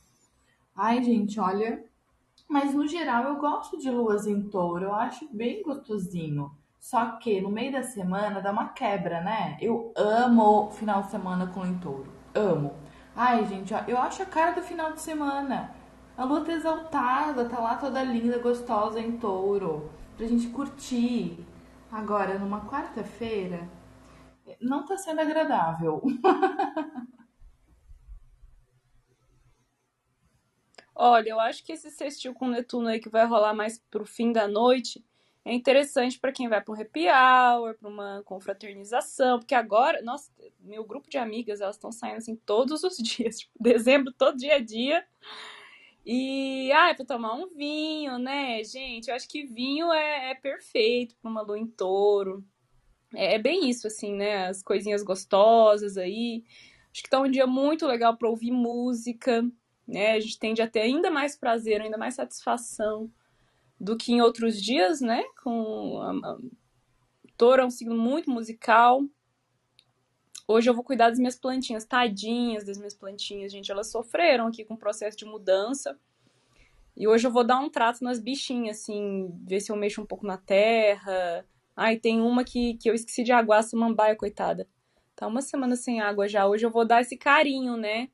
Ai, 0.75 1.02
gente, 1.02 1.38
olha. 1.38 1.85
Mas 2.49 2.75
no 2.75 2.87
geral 2.87 3.25
eu 3.25 3.37
gosto 3.37 3.79
de 3.79 3.91
luas 3.91 4.26
em 4.26 4.43
touro, 4.50 4.85
eu 4.85 4.95
acho 4.95 5.29
bem 5.33 5.62
gostosinho. 5.62 6.50
Só 6.79 7.12
que 7.17 7.41
no 7.41 7.50
meio 7.50 7.73
da 7.73 7.83
semana 7.83 8.41
dá 8.41 8.50
uma 8.50 8.71
quebra, 8.71 9.21
né? 9.23 9.57
Eu 9.61 9.93
amo 9.97 10.71
final 10.73 11.02
de 11.02 11.11
semana 11.11 11.47
com 11.47 11.64
em 11.64 11.79
touro. 11.79 12.12
Amo. 12.35 12.75
Ai, 13.14 13.45
gente, 13.47 13.73
ó, 13.73 13.79
eu 13.87 13.97
acho 13.99 14.23
a 14.23 14.26
cara 14.26 14.52
do 14.52 14.62
final 14.62 14.93
de 14.93 15.00
semana. 15.00 15.75
A 16.17 16.25
lua 16.25 16.45
tá 16.45 16.52
exaltada, 16.52 17.49
tá 17.49 17.59
lá 17.61 17.76
toda 17.76 18.02
linda, 18.02 18.38
gostosa 18.38 19.00
em 19.00 19.17
touro. 19.19 19.91
Pra 20.17 20.26
gente 20.26 20.49
curtir. 20.49 21.47
Agora, 21.91 22.38
numa 22.38 22.62
quarta-feira, 22.67 23.69
não 24.61 24.85
tá 24.85 24.97
sendo 24.97 25.21
agradável. 25.21 26.02
Olha, 30.95 31.31
eu 31.31 31.41
acho 31.41 31.65
que 31.65 31.73
esse 31.73 31.91
sextil 31.91 32.35
com 32.35 32.49
Netuno 32.49 32.89
aí 32.89 33.01
que 33.01 33.09
vai 33.09 33.27
rolar 33.27 33.55
mais 33.55 33.79
pro 33.91 34.05
fim 34.05 34.33
da 34.33 34.47
noite 34.47 35.05
é 35.45 35.53
interessante 35.53 36.21
para 36.21 36.33
quem 36.33 36.49
vai 36.49 36.61
para 36.61 36.73
um 36.73 36.81
happy 36.81 37.07
hour, 37.09 37.77
para 37.77 37.89
uma 37.89 38.23
confraternização, 38.25 39.39
porque 39.41 39.55
agora, 39.55 40.01
nossa, 40.03 40.31
meu 40.61 40.85
grupo 40.85 41.11
de 41.11 41.19
amigas, 41.19 41.61
elas 41.61 41.77
estão 41.77 41.91
saindo 41.91 42.19
assim 42.19 42.37
todos 42.37 42.85
os 42.85 42.97
dias, 43.03 43.41
tipo, 43.41 43.53
dezembro, 43.61 44.13
todo 44.13 44.37
dia 44.37 44.57
a 44.57 44.59
dia. 44.61 45.05
E, 46.05 46.71
ah, 46.73 46.91
é 46.91 46.95
para 46.95 47.05
tomar 47.05 47.35
um 47.35 47.49
vinho, 47.49 48.19
né, 48.19 48.63
gente? 48.65 49.09
Eu 49.09 49.15
acho 49.15 49.29
que 49.29 49.45
vinho 49.45 49.93
é, 49.93 50.31
é 50.31 50.35
perfeito 50.35 51.17
para 51.21 51.31
uma 51.31 51.43
lua 51.43 51.59
em 51.59 51.67
touro. 51.67 52.45
É, 53.15 53.35
é, 53.35 53.39
bem 53.39 53.69
isso, 53.69 53.87
assim, 53.87 54.15
né? 54.15 54.47
As 54.49 54.63
coisinhas 54.63 55.03
gostosas 55.03 55.97
aí. 55.97 56.45
Acho 56.93 57.03
que 57.03 57.11
tá 57.11 57.21
um 57.21 57.31
dia 57.31 57.47
muito 57.47 57.87
legal 57.87 58.17
para 58.17 58.29
ouvir 58.29 58.51
música, 58.51 59.45
né? 59.87 60.12
A 60.12 60.21
gente 60.21 60.39
tende 60.39 60.62
a 60.62 60.69
ter 60.69 60.81
ainda 60.81 61.11
mais 61.11 61.37
prazer, 61.37 61.81
ainda 61.81 61.99
mais 61.99 62.15
satisfação 62.15 63.11
do 63.79 63.97
que 63.97 64.12
em 64.12 64.21
outros 64.21 64.61
dias, 64.62 65.01
né? 65.01 65.23
Com 65.43 66.01
a, 66.01 66.12
a, 66.12 66.39
é 67.61 67.65
um 67.65 67.71
signo 67.71 67.97
muito 67.97 68.31
musical. 68.31 69.03
Hoje 70.47 70.71
eu 70.71 70.75
vou 70.75 70.85
cuidar 70.85 71.09
das 71.09 71.19
minhas 71.19 71.37
plantinhas, 71.37 71.85
tadinhas 71.85 72.65
das 72.65 72.79
minhas 72.79 72.95
plantinhas, 72.95 73.51
gente. 73.51 73.71
Elas 73.73 73.91
sofreram 73.91 74.47
aqui 74.47 74.65
com 74.65 74.75
o 74.75 74.79
processo 74.79 75.17
de 75.17 75.25
mudança. 75.25 75.99
E 76.97 77.09
hoje 77.09 77.27
eu 77.27 77.33
vou 77.33 77.43
dar 77.43 77.59
um 77.59 77.71
trato 77.71 78.05
nas 78.05 78.21
bichinhas, 78.21 78.81
assim, 78.81 79.31
ver 79.45 79.61
se 79.61 79.73
eu 79.73 79.77
mexo 79.77 80.03
um 80.03 80.07
pouco 80.07 80.27
na 80.27 80.37
terra. 80.37 81.45
Ai, 81.75 81.97
tem 81.97 82.21
uma 82.21 82.45
que, 82.45 82.75
que 82.75 82.89
eu 82.89 82.95
esqueci 82.95 83.25
de 83.25 83.33
aguar, 83.33 83.61
a 83.61 83.62
samambaia, 83.62 84.15
coitada. 84.15 84.69
Tá 85.17 85.27
uma 85.27 85.41
semana 85.41 85.75
sem 85.75 86.01
água 86.01 86.29
já. 86.29 86.47
Hoje 86.47 86.67
eu 86.67 86.71
vou 86.71 86.85
dar 86.85 87.01
esse 87.01 87.17
carinho, 87.17 87.77
né? 87.77 88.09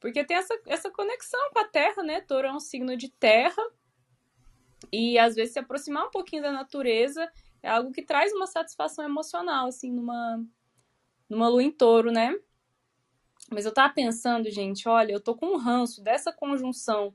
Porque 0.00 0.24
tem 0.24 0.36
essa, 0.36 0.58
essa 0.66 0.90
conexão 0.90 1.50
com 1.52 1.58
a 1.58 1.64
terra, 1.64 2.02
né? 2.02 2.20
Touro 2.20 2.46
é 2.46 2.52
um 2.52 2.60
signo 2.60 2.96
de 2.96 3.08
terra. 3.08 3.62
E 4.92 5.18
às 5.18 5.34
vezes 5.34 5.52
se 5.52 5.58
aproximar 5.58 6.06
um 6.06 6.10
pouquinho 6.10 6.42
da 6.42 6.52
natureza 6.52 7.30
é 7.62 7.68
algo 7.68 7.92
que 7.92 8.02
traz 8.02 8.32
uma 8.32 8.46
satisfação 8.46 9.04
emocional, 9.04 9.66
assim, 9.66 9.90
numa, 9.90 10.44
numa 11.28 11.48
lua 11.48 11.62
em 11.62 11.70
touro, 11.70 12.12
né? 12.12 12.34
Mas 13.50 13.64
eu 13.64 13.72
tava 13.72 13.92
pensando, 13.92 14.50
gente, 14.50 14.88
olha, 14.88 15.12
eu 15.12 15.20
tô 15.20 15.34
com 15.34 15.46
um 15.46 15.56
ranço 15.56 16.02
dessa 16.02 16.32
conjunção 16.32 17.14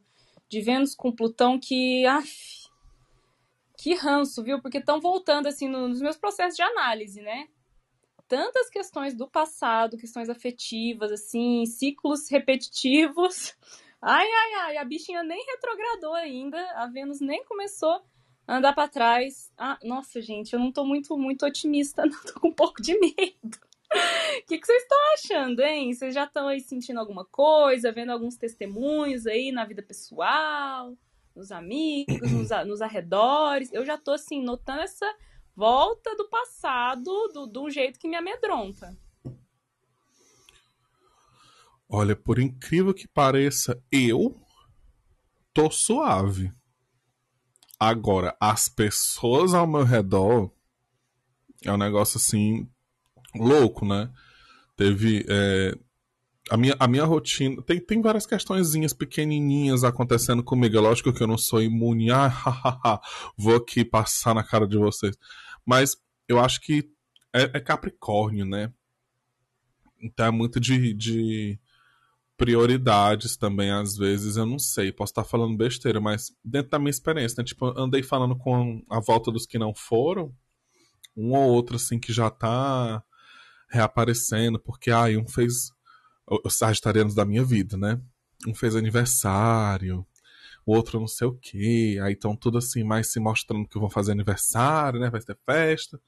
de 0.50 0.62
Vênus 0.62 0.96
com 0.96 1.12
Plutão 1.12 1.60
que. 1.60 2.06
Af, 2.06 2.70
que 3.78 3.94
ranço, 3.96 4.44
viu? 4.44 4.62
Porque 4.62 4.78
estão 4.78 5.00
voltando, 5.00 5.48
assim, 5.48 5.68
nos 5.68 6.02
meus 6.02 6.18
processos 6.18 6.56
de 6.56 6.62
análise, 6.62 7.22
né? 7.22 7.48
Tantas 8.34 8.68
questões 8.68 9.14
do 9.14 9.28
passado, 9.28 9.96
questões 9.96 10.28
afetivas, 10.28 11.12
assim, 11.12 11.68
ciclos 11.68 12.28
repetitivos 12.32 13.56
Ai, 14.02 14.28
ai, 14.28 14.54
ai, 14.62 14.78
a 14.78 14.84
bichinha 14.84 15.22
nem 15.22 15.46
retrogradou 15.46 16.16
ainda, 16.16 16.60
a 16.72 16.88
Vênus 16.88 17.22
nem 17.22 17.46
começou 17.46 18.02
a 18.48 18.58
andar 18.58 18.74
para 18.74 18.90
trás. 18.90 19.54
Ah, 19.56 19.78
nossa, 19.84 20.20
gente, 20.20 20.52
eu 20.52 20.60
não 20.60 20.72
tô 20.72 20.84
muito, 20.84 21.16
muito 21.16 21.46
otimista, 21.46 22.04
não, 22.08 22.24
tô 22.24 22.40
com 22.40 22.48
um 22.48 22.54
pouco 22.54 22.82
de 22.82 23.00
medo. 23.00 23.14
O 23.14 23.92
que, 24.50 24.58
que 24.58 24.66
vocês 24.66 24.82
estão 24.82 24.98
achando, 25.14 25.62
hein? 25.62 25.94
Vocês 25.94 26.16
já 26.16 26.24
estão 26.24 26.48
aí 26.48 26.60
sentindo 26.60 27.00
alguma 27.00 27.24
coisa, 27.24 27.92
vendo 27.92 28.12
alguns 28.12 28.36
testemunhos 28.36 29.28
aí 29.28 29.52
na 29.52 29.64
vida 29.64 29.84
pessoal, 29.84 30.98
nos 31.36 31.52
amigos, 31.52 32.32
nos, 32.32 32.50
nos 32.66 32.82
arredores? 32.82 33.72
Eu 33.72 33.86
já 33.86 33.96
tô, 33.96 34.12
assim, 34.14 34.42
notando 34.42 34.82
essa 34.82 35.06
volta 35.56 36.16
do 36.16 36.28
passado 36.30 37.28
do, 37.34 37.48
de 37.48 37.60
um 37.60 37.70
jeito 37.70 38.00
que 38.00 38.08
me 38.08 38.16
amedronta. 38.16 38.98
Olha, 41.88 42.16
por 42.16 42.40
incrível 42.40 42.94
que 42.94 43.08
pareça, 43.08 43.82
eu 43.92 44.42
tô 45.54 45.70
suave. 45.70 46.52
Agora, 47.80 48.36
as 48.40 48.68
pessoas 48.68 49.54
ao 49.54 49.68
meu 49.68 49.84
redor 49.84 50.52
é 51.64 51.72
um 51.72 51.78
negócio 51.78 52.18
assim 52.18 52.68
louco, 53.36 53.86
né? 53.86 54.12
Teve 54.76 55.26
é, 55.30 55.78
a, 56.50 56.58
minha, 56.58 56.76
a 56.80 56.88
minha 56.88 57.06
rotina. 57.06 57.62
Tem, 57.62 57.80
tem 57.80 58.02
várias 58.02 58.26
questõezinhas 58.26 58.94
pequenininhas 58.94 59.84
acontecendo 59.84 60.44
comigo. 60.44 60.78
É 60.78 60.80
lógico 60.80 61.14
que 61.14 61.22
eu 61.22 61.28
não 61.28 61.38
sou 61.38 61.62
imune. 61.62 62.08
Ah, 62.12 63.00
vou 63.38 63.56
aqui 63.56 63.86
passar 63.86 64.34
na 64.34 64.44
cara 64.44 64.68
de 64.68 64.78
vocês. 64.78 65.16
Mas 65.66 65.96
eu 66.28 66.40
acho 66.40 66.62
que 66.62 66.90
é, 67.34 67.44
é 67.58 67.60
Capricórnio, 67.60 68.46
né? 68.46 68.72
Então 70.02 70.26
é 70.26 70.32
muito 70.32 70.60
de, 70.60 70.94
de 70.94 71.60
prioridades 72.38 73.38
também, 73.38 73.72
às 73.72 73.96
vezes, 73.96 74.36
eu 74.36 74.46
não 74.46 74.60
sei, 74.60 74.92
posso 74.92 75.12
estar 75.12 75.24
falando 75.24 75.56
besteira, 75.56 76.02
mas 76.02 76.36
dentro 76.44 76.72
da 76.72 76.80
minha 76.80 76.90
experiência, 76.90 77.36
né? 77.40 77.46
Tipo, 77.46 77.68
andei 77.80 78.04
falando 78.04 78.36
com 78.36 78.84
a 78.90 79.00
volta 79.00 79.32
dos 79.32 79.46
que 79.46 79.58
não 79.58 79.74
foram, 79.74 80.36
um 81.16 81.32
ou 81.34 81.50
outro, 81.52 81.76
assim, 81.76 82.00
que 82.00 82.12
já 82.12 82.30
tá 82.30 83.04
reaparecendo, 83.70 84.60
porque, 84.60 84.92
ai, 84.92 85.18
um 85.18 85.28
fez. 85.28 85.72
Os 86.46 86.56
sagitarianos 86.56 87.14
da 87.14 87.26
minha 87.26 87.44
vida, 87.44 87.76
né? 87.76 88.00
Um 88.48 88.56
fez 88.56 88.76
aniversário, 88.78 90.06
o 90.66 90.74
outro 90.74 91.00
não 91.00 91.08
sei 91.08 91.28
o 91.28 91.34
quê, 91.34 92.00
aí 92.02 92.14
estão 92.14 92.36
tudo 92.36 92.58
assim, 92.58 92.84
mais 92.84 93.12
se 93.12 93.20
mostrando 93.20 93.68
que 93.68 93.80
vão 93.80 93.90
fazer 93.90 94.14
aniversário, 94.14 95.00
né? 95.00 95.10
Vai 95.10 95.22
ter 95.22 95.38
festa. 95.46 96.00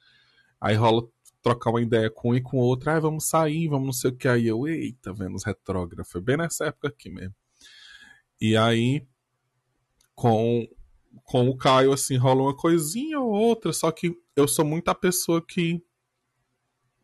Aí 0.59 0.75
rola 0.75 1.07
trocar 1.41 1.69
uma 1.69 1.81
ideia 1.81 2.09
com 2.09 2.31
um 2.31 2.35
e 2.35 2.41
com 2.41 2.57
outro, 2.57 2.89
ah, 2.89 2.99
vamos 2.99 3.27
sair, 3.27 3.67
vamos 3.67 3.85
não 3.85 3.93
sei 3.93 4.11
o 4.11 4.15
que. 4.15 4.27
Aí 4.27 4.47
eu, 4.47 4.67
eita, 4.67 5.13
Vênus 5.13 5.43
retrógrada. 5.43 6.03
Foi 6.03 6.19
bem 6.19 6.37
nessa 6.37 6.65
época 6.65 6.87
aqui 6.87 7.09
mesmo. 7.09 7.35
E 8.41 8.57
aí, 8.57 9.05
com, 10.15 10.67
com 11.23 11.47
o 11.47 11.55
Caio, 11.55 11.93
assim, 11.93 12.17
rola 12.17 12.41
uma 12.41 12.55
coisinha 12.55 13.19
ou 13.19 13.31
outra, 13.31 13.71
só 13.73 13.91
que 13.91 14.17
eu 14.35 14.47
sou 14.47 14.65
muito 14.65 14.89
a 14.89 14.95
pessoa 14.95 15.39
que 15.45 15.83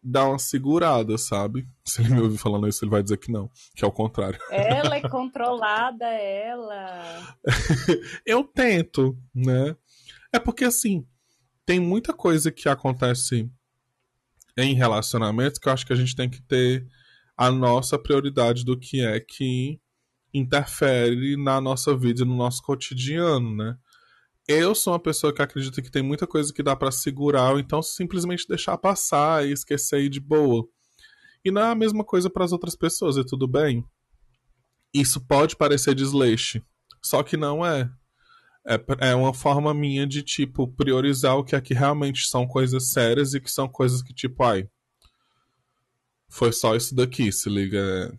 dá 0.04 0.28
uma 0.28 0.40
segurada, 0.40 1.18
sabe? 1.18 1.68
Se 1.86 2.02
ele 2.02 2.14
me 2.16 2.22
ouvir 2.22 2.38
falando 2.38 2.68
isso, 2.68 2.84
ele 2.84 2.92
vai 2.92 3.04
dizer 3.04 3.18
que 3.18 3.32
não, 3.32 3.50
que 3.76 3.84
é 3.84 3.88
o 3.88 3.92
contrário. 3.92 4.40
Ela 4.50 4.98
é 4.98 5.02
controlada, 5.08 6.06
ela. 6.06 7.38
eu 8.26 8.44
tento, 8.44 9.18
né? 9.34 9.76
É 10.34 10.40
porque, 10.40 10.64
assim, 10.64 11.06
tem 11.66 11.80
muita 11.80 12.14
coisa 12.14 12.52
que 12.52 12.68
acontece 12.70 13.50
em 14.58 14.74
relacionamentos 14.74 15.60
que 15.60 15.68
eu 15.68 15.74
acho 15.74 15.86
que 15.86 15.94
a 15.94 15.96
gente 15.96 16.16
tem 16.16 16.30
que 16.30 16.42
ter 16.42 16.86
a 17.38 17.52
nossa 17.52 17.98
prioridade 17.98 18.64
do 18.64 18.78
que 18.78 19.02
é 19.02 19.20
que 19.20 19.80
interfere 20.34 21.36
na 21.36 21.60
nossa 21.60 21.96
vida 21.96 22.22
e 22.22 22.26
no 22.26 22.36
nosso 22.36 22.62
cotidiano, 22.62 23.56
né? 23.56 23.76
Eu 24.48 24.74
sou 24.76 24.94
uma 24.94 25.00
pessoa 25.00 25.34
que 25.34 25.42
acredita 25.42 25.82
que 25.82 25.92
tem 25.92 26.02
muita 26.02 26.28
coisa 26.28 26.54
que 26.54 26.64
dá 26.64 26.76
para 26.76 26.92
segurar, 26.92 27.58
então 27.60 27.82
simplesmente 27.82 28.48
deixar 28.48 28.78
passar 28.78 29.48
e 29.48 29.52
esquecer 29.52 29.98
aí 29.98 30.10
de 30.10 30.20
boa. 30.20 30.68
E 31.44 31.52
não 31.52 31.62
é 31.62 31.72
a 31.72 31.76
mesma 31.76 32.04
coisa 32.04 32.30
para 32.30 32.46
as 32.46 32.52
outras 32.52 32.76
pessoas, 32.76 33.18
e 33.18 33.26
tudo 33.26 33.48
bem. 33.48 33.86
Isso 34.94 35.22
pode 35.22 35.56
parecer 35.56 35.96
desleixo, 35.96 36.62
só 37.02 37.24
que 37.24 37.38
não 37.38 37.66
é. 37.66 37.90
É, 38.64 39.10
é 39.10 39.16
uma 39.16 39.34
forma 39.34 39.74
minha 39.74 40.06
de, 40.06 40.22
tipo, 40.22 40.68
priorizar 40.68 41.36
o 41.36 41.44
que 41.44 41.56
é 41.56 41.62
que 41.62 41.74
realmente 41.74 42.28
são 42.28 42.46
coisas 42.46 42.92
sérias 42.92 43.34
e 43.34 43.40
que 43.40 43.50
são 43.50 43.68
coisas 43.68 44.04
que, 44.04 44.14
tipo, 44.14 44.44
ai. 44.44 44.70
Foi 46.30 46.52
só 46.52 46.76
isso 46.76 46.94
daqui, 46.94 47.32
se 47.32 47.50
liga. 47.50 48.18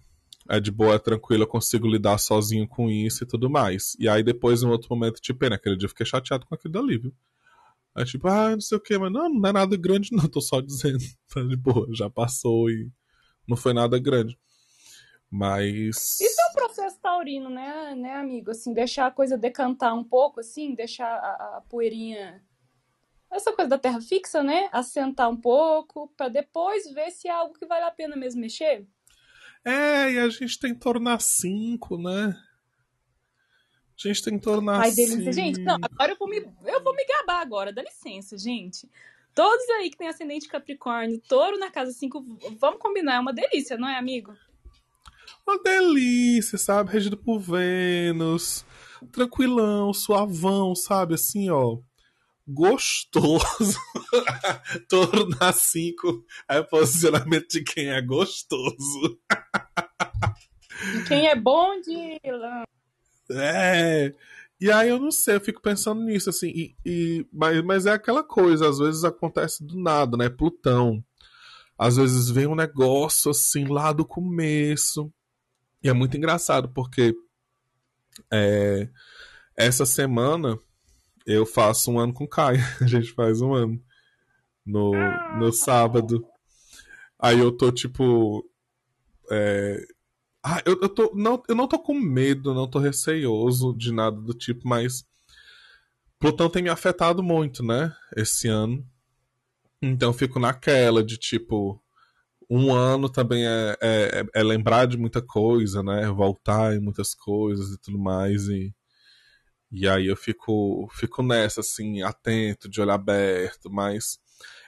É 0.49 0.59
de 0.59 0.71
boa, 0.71 0.95
é 0.95 0.99
tranquilo, 0.99 1.45
eu 1.45 1.47
consigo 1.47 1.87
lidar 1.87 2.19
sozinho 2.19 2.67
com 2.67 2.91
isso 2.91 3.25
e 3.25 3.27
tudo 3.27 3.49
mais. 3.49 3.97
E 3.99 4.09
aí 4.09 4.23
depois, 4.23 4.63
em 4.63 4.67
outro 4.67 4.89
momento, 4.91 5.21
tipo, 5.21 5.49
naquele 5.49 5.77
dia 5.77 5.87
eu 5.87 5.91
fiquei 5.91 6.07
chateado 6.07 6.47
com 6.47 6.55
aquilo 6.55 6.73
dali, 6.73 6.99
viu? 6.99 7.15
Aí, 7.95 8.05
tipo, 8.05 8.27
ah, 8.27 8.51
não 8.51 8.61
sei 8.61 8.79
o 8.79 8.81
que, 8.81 8.97
mas 8.97 9.13
não, 9.13 9.29
não 9.29 9.49
é 9.49 9.53
nada 9.53 9.77
grande, 9.77 10.11
não, 10.13 10.29
tô 10.29 10.41
só 10.41 10.61
dizendo. 10.61 10.99
Tá 11.33 11.43
de 11.43 11.57
boa, 11.57 11.87
já 11.95 12.11
passou 12.11 12.69
e 12.69 12.91
não 13.49 13.57
foi 13.57 13.73
nada 13.73 13.99
grande. 13.99 14.39
Mas. 15.31 16.21
Isso 16.21 16.41
é 16.41 16.51
um 16.51 16.53
processo 16.53 16.99
taurino, 17.01 17.49
né, 17.49 17.95
né, 17.95 18.15
amigo? 18.17 18.51
Assim, 18.51 18.75
deixar 18.75 19.07
a 19.07 19.11
coisa 19.11 19.39
decantar 19.39 19.95
um 19.95 20.05
pouco, 20.05 20.41
assim, 20.41 20.75
deixar 20.75 21.09
a, 21.09 21.57
a 21.57 21.63
poeirinha. 21.71 22.45
Essa 23.31 23.51
coisa 23.53 23.71
da 23.71 23.79
terra 23.79 23.99
fixa, 24.03 24.43
né? 24.43 24.69
Assentar 24.73 25.31
um 25.31 25.37
pouco, 25.37 26.13
para 26.19 26.29
depois 26.29 26.85
ver 26.93 27.11
se 27.11 27.29
é 27.29 27.31
algo 27.31 27.55
que 27.55 27.65
vale 27.65 27.85
a 27.85 27.91
pena 27.91 28.15
mesmo 28.15 28.43
mexer. 28.43 28.87
É, 29.64 30.12
e 30.12 30.19
a 30.19 30.28
gente 30.28 30.59
tem 30.59 30.75
que 30.75 30.81
tornar 30.81 31.21
cinco, 31.21 31.97
né? 31.97 32.37
A 34.04 34.09
gente 34.09 34.23
tem 34.23 34.38
que 34.38 34.45
tornar 34.45 34.81
Ai, 34.81 34.90
delícia, 34.90 35.33
gente. 35.33 35.61
Não, 35.61 35.76
agora 35.81 36.12
eu 36.12 36.16
vou 36.19 36.28
me, 36.28 36.38
eu 36.38 36.83
vou 36.83 36.95
me 36.95 37.04
gabar 37.07 37.40
agora, 37.40 37.73
dá 37.73 37.83
licença, 37.83 38.37
gente. 38.37 38.88
Todos 39.35 39.69
aí 39.71 39.90
que 39.90 39.97
tem 39.97 40.09
ascendente 40.09 40.49
Capricórnio, 40.49 41.21
touro 41.28 41.59
na 41.59 41.71
casa 41.71 41.92
5, 41.92 42.38
vamos 42.59 42.81
combinar, 42.81 43.14
é 43.14 43.21
uma 43.21 43.33
delícia, 43.33 43.78
não 43.78 43.88
é, 43.88 43.97
amigo? 43.97 44.35
Uma 45.47 45.59
delícia, 45.62 46.59
sabe? 46.59 46.92
Regido 46.92 47.16
por 47.16 47.38
Vênus. 47.38 48.64
Tranquilão, 49.11 49.92
suavão, 49.92 50.75
sabe? 50.75 51.14
Assim, 51.14 51.50
ó. 51.50 51.78
Gostoso. 52.47 53.79
Na 55.41 55.53
5 55.53 56.25
é 56.49 56.63
posicionamento 56.63 57.49
de 57.49 57.63
quem 57.63 57.91
é 57.91 58.03
gostoso. 58.03 59.19
E 60.95 61.05
quem 61.05 61.29
é 61.29 61.37
bom 61.37 61.81
de. 61.81 62.21
É. 63.31 64.13
E 64.61 64.71
aí 64.71 64.89
eu 64.89 64.99
não 64.99 65.11
sei, 65.11 65.37
eu 65.37 65.41
fico 65.41 65.61
pensando 65.61 66.03
nisso, 66.03 66.31
assim, 66.31 66.49
e, 66.49 66.77
e, 66.87 67.27
mas, 67.33 67.65
mas 67.65 67.87
é 67.87 67.91
aquela 67.91 68.23
coisa, 68.23 68.69
às 68.69 68.79
vezes 68.79 69.03
acontece 69.03 69.65
do 69.65 69.77
nada, 69.77 70.17
né? 70.17 70.29
Plutão. 70.29 71.05
Às 71.77 71.97
vezes 71.97 72.31
vem 72.31 72.47
um 72.47 72.55
negócio 72.55 73.31
assim 73.31 73.65
lá 73.65 73.93
do 73.93 74.05
começo. 74.05 75.13
E 75.83 75.89
é 75.89 75.93
muito 75.93 76.17
engraçado, 76.17 76.69
porque 76.69 77.13
é, 78.33 78.89
essa 79.57 79.85
semana 79.85 80.57
eu 81.26 81.47
faço 81.47 81.91
um 81.91 81.99
ano 81.99 82.12
com 82.12 82.25
o 82.25 82.29
Caio. 82.29 82.61
A 82.81 82.87
gente 82.87 83.12
faz 83.12 83.41
um 83.41 83.52
ano. 83.55 83.83
No, 84.64 84.93
no 85.38 85.52
sábado. 85.52 86.25
Aí 87.19 87.38
eu 87.38 87.52
tô 87.52 87.73
tipo. 87.73 88.45
É... 89.31 89.85
Ah, 90.45 90.61
eu, 90.67 90.79
eu, 90.83 90.88
tô, 90.88 91.12
não, 91.14 91.43
eu 91.49 91.55
não 91.55 91.69
tô 91.69 91.79
com 91.79 91.95
medo, 91.95 92.52
não 92.52 92.69
tô 92.69 92.79
receioso 92.81 93.73
de 93.76 93.93
nada 93.93 94.21
do 94.21 94.35
tipo, 94.35 94.67
mas. 94.67 95.05
Plutão 96.19 96.49
tem 96.49 96.62
me 96.62 96.69
afetado 96.69 97.23
muito, 97.23 97.64
né? 97.64 97.95
Esse 98.17 98.49
ano. 98.49 98.87
Então 99.81 100.11
eu 100.11 100.14
fico 100.14 100.38
naquela 100.38 101.02
de 101.02 101.17
tipo 101.17 101.83
um 102.55 102.73
ano 102.75 103.09
também 103.09 103.47
é, 103.47 103.76
é, 103.81 104.25
é, 104.35 104.43
lembrar 104.43 104.87
de 104.87 104.99
muita 104.99 105.23
coisa, 105.23 105.83
né? 105.83 106.07
Voltar 106.11 106.75
em 106.75 106.81
muitas 106.81 107.14
coisas 107.14 107.70
e 107.70 107.79
tudo 107.79 107.99
mais. 107.99 108.47
E, 108.47 108.75
e 109.73 109.89
aí 109.89 110.07
eu 110.07 110.17
fico, 110.17 110.87
fico 110.93 111.23
nessa, 111.23 111.61
assim, 111.61 112.03
atento, 112.03 112.69
de 112.69 112.81
olho 112.81 112.91
aberto. 112.91 113.71
Mas 113.71 114.21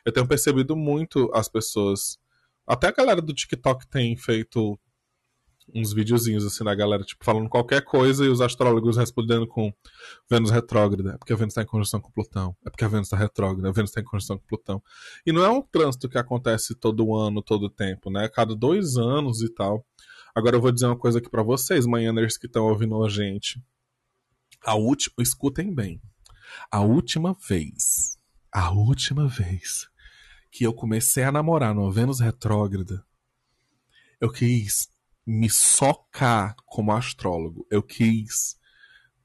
eu 0.05 0.11
tenho 0.11 0.27
percebido 0.27 0.75
muito 0.75 1.31
as 1.35 1.47
pessoas. 1.47 2.19
Até 2.67 2.89
a 2.89 2.93
galera 2.93 3.21
do 3.21 3.35
TikTok 3.35 3.87
tem 3.87 4.17
feito 4.17 4.79
uns 5.75 5.93
videozinhos 5.93 6.45
assim 6.45 6.63
da 6.63 6.75
galera, 6.75 7.03
tipo, 7.05 7.25
falando 7.25 7.49
qualquer 7.49 7.83
coisa 7.83 8.25
e 8.25 8.29
os 8.29 8.41
astrólogos 8.41 8.97
respondendo 8.97 9.47
com 9.47 9.73
Vênus 10.29 10.51
retrógrada. 10.51 11.13
É 11.13 11.19
porque 11.19 11.33
a 11.35 11.37
Vênus 11.37 11.53
está 11.53 11.63
em 11.63 11.67
conjunção 11.67 12.01
com 12.01 12.11
Plutão. 12.11 12.57
É 12.65 12.71
porque 12.71 12.85
a 12.85 12.89
Vênus 12.89 13.09
está 13.09 13.17
retrógrada. 13.17 13.69
A 13.69 13.73
Vênus 13.73 13.91
está 13.91 14.01
em 14.01 14.05
conjunção 14.05 14.39
com 14.39 14.47
Plutão. 14.47 14.83
E 15.27 15.33
não 15.33 15.45
é 15.45 15.51
um 15.51 15.61
trânsito 15.61 16.09
que 16.09 16.17
acontece 16.17 16.75
todo 16.75 17.15
ano, 17.15 17.43
todo 17.43 17.69
tempo, 17.69 18.11
né? 18.11 18.27
Cada 18.29 18.55
dois 18.57 18.97
anos 18.97 19.43
e 19.43 19.53
tal. 19.53 19.85
Agora 20.35 20.57
eu 20.57 20.61
vou 20.63 20.73
dizer 20.73 20.87
uma 20.87 20.99
coisa 20.99 21.19
aqui 21.19 21.29
para 21.29 21.43
vocês, 21.43 21.87
manhãers 21.87 22.39
que 22.39 22.47
estão 22.47 22.65
ouvindo 22.65 23.03
a 23.05 23.09
gente. 23.11 23.63
A 24.65 24.75
última, 24.75 25.15
escutem 25.21 25.75
bem. 25.75 26.01
A 26.71 26.81
última 26.81 27.37
vez, 27.49 28.19
a 28.51 28.71
última 28.71 29.29
vez 29.29 29.89
que 30.51 30.65
eu 30.65 30.73
comecei 30.73 31.25
a 31.25 31.33
namorar 31.33 31.75
no 31.75 31.91
Vênus 31.91 32.21
retrógrada, 32.21 33.05
eu 34.21 34.33
quis 34.33 34.89
me 35.27 35.51
socar 35.51 36.57
como 36.65 36.93
astrólogo. 36.93 37.67
Eu 37.71 37.83
quis 37.83 38.59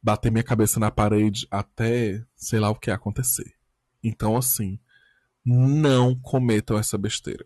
bater 0.01 0.31
minha 0.31 0.43
cabeça 0.43 0.79
na 0.79 0.91
parede 0.91 1.47
até 1.49 2.25
sei 2.35 2.59
lá 2.59 2.69
o 2.69 2.75
que 2.75 2.91
acontecer. 2.91 3.53
Então, 4.03 4.35
assim, 4.35 4.79
não 5.45 6.15
cometam 6.19 6.77
essa 6.77 6.97
besteira. 6.97 7.45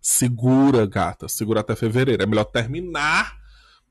Segura, 0.00 0.86
gata. 0.86 1.28
Segura 1.28 1.60
até 1.60 1.74
fevereiro. 1.74 2.22
É 2.22 2.26
melhor 2.26 2.44
terminar 2.44 3.38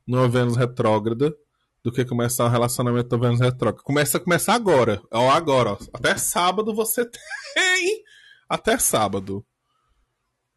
no 0.06 0.28
Vênus 0.30 0.56
retrógrada 0.56 1.36
do 1.84 1.92
que 1.92 2.06
começar 2.06 2.46
um 2.46 2.50
relacionamento 2.50 3.16
no 3.16 3.22
Vênus 3.22 3.40
retrógrada. 3.40 3.84
Começa 3.84 4.20
começar 4.20 4.54
agora. 4.54 5.02
Ó, 5.12 5.30
agora, 5.30 5.74
ó. 5.74 5.78
Até 5.94 6.18
sábado 6.18 6.74
você 6.74 7.04
tem. 7.56 8.04
Até 8.48 8.78
sábado. 8.78 9.46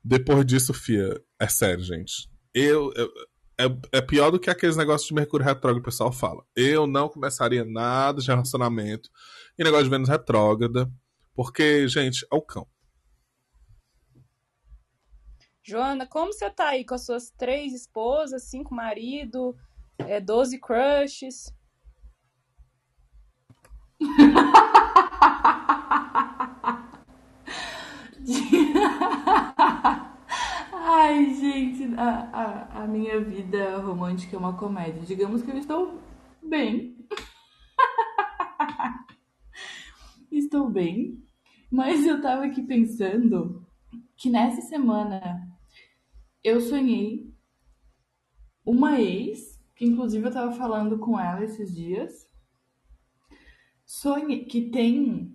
Depois 0.05 0.47
disso, 0.47 0.73
fia. 0.73 1.21
É 1.41 1.49
sério, 1.49 1.83
gente 1.83 2.29
eu, 2.57 2.91
eu 2.95 3.13
é, 3.59 3.99
é, 3.99 4.01
pior 4.01 4.31
do 4.31 4.41
que 4.41 4.51
aqueles 4.51 4.77
negócios 4.77 5.09
de 5.09 5.15
Mercúrio 5.15 5.45
retrógrado 5.45 5.83
que 5.83 5.89
o 5.89 5.93
pessoal 5.93 6.11
fala. 6.11 6.45
Eu 6.55 6.87
não 6.87 7.09
começaria 7.09 7.65
nada 7.65 8.21
de 8.21 8.27
relacionamento 8.27 9.11
e 9.59 9.65
negócio 9.65 9.85
de 9.85 9.91
Vênus 9.91 10.09
retrógrada, 10.09 10.91
porque, 11.35 11.87
gente, 11.89 12.27
é 12.31 12.35
o 12.35 12.43
cão. 12.43 12.67
Joana, 15.63 16.07
como 16.07 16.33
você 16.33 16.51
tá 16.51 16.69
aí 16.69 16.85
com 16.85 16.95
as 16.95 17.05
suas 17.05 17.31
três 17.31 17.75
esposas, 17.75 18.45
cinco 18.45 18.75
maridos, 18.75 19.55
é, 19.99 20.21
12 20.21 20.61
crushes? 20.61 21.53
Ai, 30.89 31.35
gente, 31.35 31.95
a, 31.97 32.31
a, 32.33 32.83
a 32.83 32.87
minha 32.87 33.21
vida 33.21 33.79
romântica 33.79 34.37
é 34.37 34.39
uma 34.39 34.57
comédia. 34.57 35.03
Digamos 35.03 35.43
que 35.43 35.51
eu 35.51 35.57
estou 35.57 36.01
bem. 36.43 36.97
estou 40.31 40.69
bem. 40.69 41.23
Mas 41.71 42.07
eu 42.07 42.21
tava 42.21 42.45
aqui 42.45 42.63
pensando 42.63 43.67
que 44.17 44.31
nessa 44.31 44.63
semana 44.63 45.49
eu 46.43 46.61
sonhei 46.61 47.33
uma 48.65 49.01
ex, 49.01 49.56
que 49.77 49.85
inclusive 49.85 50.27
eu 50.27 50.33
tava 50.33 50.53
falando 50.53 50.99
com 50.99 51.21
ela 51.21 51.45
esses 51.45 51.73
dias. 51.73 52.27
Sonhei 53.85 54.45
que 54.45 54.71
tem 54.71 55.33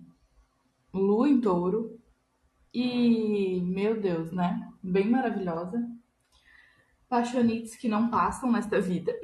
lua 0.92 1.28
em 1.28 1.40
touro. 1.40 1.98
E, 2.74 3.60
meu 3.62 4.00
Deus, 4.00 4.32
né? 4.32 4.68
bem 4.82 5.08
maravilhosa. 5.08 5.80
Paixonites 7.08 7.76
que 7.76 7.88
não 7.88 8.10
passam 8.10 8.50
nesta 8.50 8.80
vida. 8.80 9.12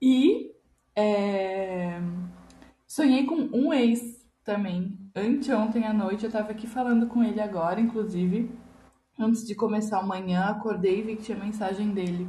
e 0.00 0.54
é, 0.96 2.00
sonhei 2.86 3.26
com 3.26 3.34
um 3.52 3.74
ex 3.74 4.24
também. 4.44 4.98
Anteontem 5.14 5.84
à 5.84 5.92
noite 5.92 6.24
eu 6.24 6.30
tava 6.30 6.52
aqui 6.52 6.66
falando 6.66 7.06
com 7.08 7.22
ele 7.22 7.40
agora, 7.40 7.80
inclusive. 7.80 8.50
Antes 9.16 9.46
de 9.46 9.54
começar 9.54 10.00
amanhã, 10.00 10.46
acordei 10.46 10.98
e 10.98 11.02
vi 11.02 11.16
que 11.16 11.22
tinha 11.22 11.38
mensagem 11.38 11.90
dele. 11.90 12.26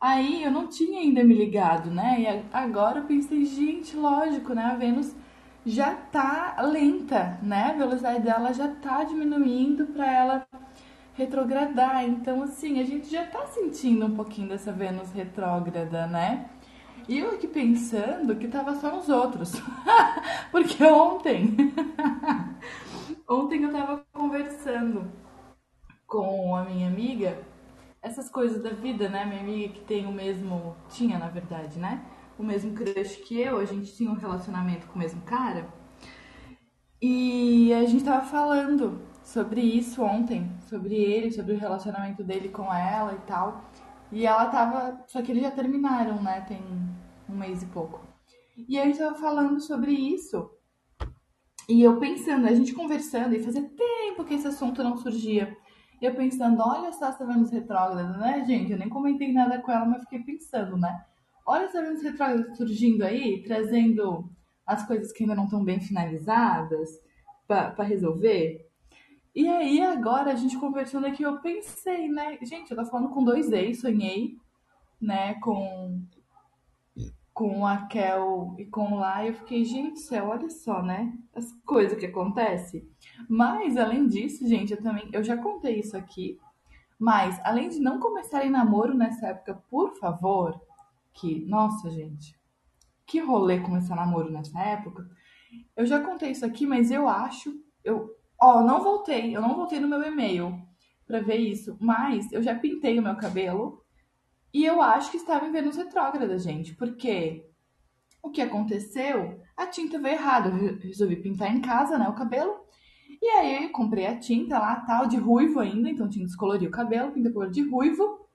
Aí 0.00 0.42
eu 0.42 0.50
não 0.50 0.66
tinha 0.66 1.00
ainda 1.00 1.22
me 1.22 1.34
ligado, 1.34 1.90
né? 1.90 2.20
E 2.20 2.44
agora 2.50 3.00
eu 3.00 3.04
pensei, 3.04 3.44
gente, 3.44 3.94
lógico, 3.94 4.54
né? 4.54 4.62
A 4.62 4.74
Vênus 4.74 5.14
já 5.66 5.94
tá 5.94 6.56
lenta, 6.62 7.38
né? 7.42 7.72
A 7.74 7.78
velocidade 7.78 8.22
dela 8.22 8.54
já 8.54 8.68
tá 8.68 9.04
diminuindo 9.04 9.86
para 9.88 10.10
ela 10.10 10.46
retrogradar. 11.12 12.02
Então, 12.08 12.42
assim, 12.42 12.80
a 12.80 12.84
gente 12.84 13.10
já 13.10 13.26
tá 13.26 13.44
sentindo 13.46 14.06
um 14.06 14.14
pouquinho 14.14 14.48
dessa 14.48 14.72
Vênus 14.72 15.12
retrógrada, 15.12 16.06
né? 16.06 16.48
E 17.06 17.18
eu 17.18 17.32
aqui 17.32 17.46
pensando 17.46 18.34
que 18.36 18.48
tava 18.48 18.76
só 18.76 18.94
nos 18.94 19.10
outros. 19.10 19.60
Porque 20.50 20.82
ontem. 20.84 21.54
ontem 23.28 23.62
eu 23.62 23.72
tava 23.72 24.06
conversando 24.12 25.17
com 26.08 26.56
a 26.56 26.64
minha 26.64 26.88
amiga 26.88 27.38
essas 28.02 28.28
coisas 28.30 28.62
da 28.62 28.70
vida, 28.70 29.08
né? 29.08 29.24
Minha 29.24 29.40
amiga 29.40 29.74
que 29.74 29.80
tem 29.80 30.06
o 30.06 30.12
mesmo. 30.12 30.74
Tinha, 30.88 31.18
na 31.18 31.28
verdade, 31.28 31.78
né? 31.78 32.04
O 32.38 32.42
mesmo 32.42 32.72
crush 32.72 33.16
que 33.16 33.38
eu, 33.40 33.58
a 33.58 33.64
gente 33.64 33.94
tinha 33.94 34.10
um 34.10 34.14
relacionamento 34.14 34.86
com 34.86 34.94
o 34.94 34.98
mesmo 34.98 35.20
cara. 35.22 35.68
E 37.00 37.72
a 37.74 37.84
gente 37.84 38.04
tava 38.04 38.24
falando 38.24 39.00
sobre 39.22 39.60
isso 39.60 40.02
ontem, 40.02 40.50
sobre 40.68 40.94
ele, 40.94 41.30
sobre 41.30 41.54
o 41.54 41.58
relacionamento 41.58 42.24
dele 42.24 42.48
com 42.48 42.72
ela 42.72 43.12
e 43.12 43.26
tal. 43.26 43.70
E 44.10 44.26
ela 44.26 44.46
tava. 44.46 45.04
Só 45.06 45.20
que 45.20 45.30
eles 45.32 45.42
já 45.42 45.50
terminaram, 45.50 46.22
né? 46.22 46.40
Tem 46.42 46.60
um 47.28 47.36
mês 47.36 47.62
e 47.62 47.66
pouco. 47.66 48.00
E 48.68 48.78
a 48.78 48.84
gente 48.84 48.98
tava 48.98 49.14
falando 49.16 49.60
sobre 49.60 49.92
isso. 49.92 50.50
E 51.68 51.82
eu 51.82 51.98
pensando, 51.98 52.46
a 52.46 52.54
gente 52.54 52.72
conversando, 52.72 53.34
e 53.34 53.42
fazia 53.42 53.62
tempo 53.62 54.24
que 54.24 54.34
esse 54.34 54.46
assunto 54.46 54.82
não 54.82 54.96
surgia. 54.96 55.54
Eu 56.00 56.14
pensando, 56.14 56.62
olha 56.62 56.92
só 56.92 57.08
essa 57.08 57.26
Vênus 57.26 57.50
retrógrada, 57.50 58.16
né, 58.18 58.44
gente? 58.44 58.72
Eu 58.72 58.78
nem 58.78 58.88
comentei 58.88 59.32
nada 59.32 59.60
com 59.60 59.70
ela, 59.70 59.84
mas 59.84 60.02
fiquei 60.02 60.20
pensando, 60.20 60.76
né? 60.76 61.04
Olha 61.44 61.64
essa 61.64 61.82
Vênus 61.82 62.02
retrógrada 62.02 62.54
surgindo 62.54 63.04
aí, 63.04 63.42
trazendo 63.42 64.30
as 64.66 64.86
coisas 64.86 65.12
que 65.12 65.24
ainda 65.24 65.34
não 65.34 65.44
estão 65.44 65.64
bem 65.64 65.80
finalizadas 65.80 66.90
para 67.46 67.82
resolver. 67.82 68.68
E 69.34 69.48
aí, 69.48 69.80
agora, 69.80 70.32
a 70.32 70.34
gente 70.34 70.58
conversando 70.58 71.06
aqui, 71.06 71.22
eu 71.22 71.40
pensei, 71.40 72.08
né? 72.08 72.38
Gente, 72.42 72.70
eu 72.70 72.86
falando 72.86 73.10
com 73.10 73.24
dois 73.24 73.50
ex, 73.50 73.80
sonhei, 73.80 74.36
né, 75.00 75.34
com 75.34 76.02
com 77.38 77.64
a 77.64 77.86
Kel 77.86 78.56
e 78.58 78.64
com 78.64 78.94
o 78.94 78.98
Lá, 78.98 79.24
eu 79.24 79.32
fiquei, 79.32 79.64
gente, 79.64 80.00
céu, 80.00 80.26
olha 80.26 80.50
só, 80.50 80.82
né? 80.82 81.16
As 81.32 81.52
coisas 81.64 81.96
que 81.96 82.06
acontecem. 82.06 82.90
Mas, 83.28 83.76
além 83.76 84.08
disso, 84.08 84.44
gente, 84.48 84.72
eu 84.72 84.82
também, 84.82 85.08
eu 85.12 85.22
já 85.22 85.36
contei 85.36 85.78
isso 85.78 85.96
aqui, 85.96 86.36
mas, 86.98 87.40
além 87.44 87.68
de 87.68 87.78
não 87.78 88.00
começarem 88.00 88.50
namoro 88.50 88.92
nessa 88.92 89.28
época, 89.28 89.62
por 89.70 89.94
favor, 90.00 90.60
que, 91.14 91.46
nossa, 91.46 91.88
gente, 91.92 92.36
que 93.06 93.20
rolê 93.20 93.60
começar 93.60 93.94
namoro 93.94 94.32
nessa 94.32 94.58
época, 94.58 95.08
eu 95.76 95.86
já 95.86 96.00
contei 96.00 96.32
isso 96.32 96.44
aqui, 96.44 96.66
mas 96.66 96.90
eu 96.90 97.08
acho, 97.08 97.54
eu, 97.84 98.16
ó, 98.42 98.64
não 98.64 98.82
voltei, 98.82 99.36
eu 99.36 99.40
não 99.40 99.54
voltei 99.54 99.78
no 99.78 99.86
meu 99.86 100.02
e-mail 100.02 100.60
para 101.06 101.20
ver 101.20 101.36
isso, 101.36 101.76
mas 101.80 102.32
eu 102.32 102.42
já 102.42 102.56
pintei 102.56 102.98
o 102.98 103.02
meu 103.02 103.14
cabelo, 103.14 103.80
e 104.52 104.64
eu 104.64 104.80
acho 104.80 105.10
que 105.10 105.16
estava 105.16 105.46
em 105.46 105.52
Vênus 105.52 105.76
retrógrada, 105.76 106.38
gente, 106.38 106.74
porque 106.74 107.48
o 108.22 108.30
que 108.30 108.40
aconteceu? 108.40 109.40
A 109.56 109.66
tinta 109.66 109.98
veio 109.98 110.14
errada. 110.14 110.48
Eu 110.50 110.78
resolvi 110.78 111.16
pintar 111.16 111.54
em 111.54 111.60
casa, 111.60 111.98
né, 111.98 112.08
o 112.08 112.14
cabelo. 112.14 112.54
E 113.20 113.26
aí 113.30 113.64
eu 113.64 113.72
comprei 113.72 114.06
a 114.06 114.18
tinta 114.18 114.58
lá, 114.58 114.76
tal, 114.82 115.06
de 115.06 115.16
ruivo 115.16 115.60
ainda, 115.60 115.88
então 115.88 116.08
tinha 116.08 116.24
que 116.24 116.30
descolorir 116.30 116.68
o 116.68 116.72
cabelo, 116.72 117.12
pinta 117.12 117.32
cor 117.32 117.50
de 117.50 117.68
ruivo. 117.68 118.28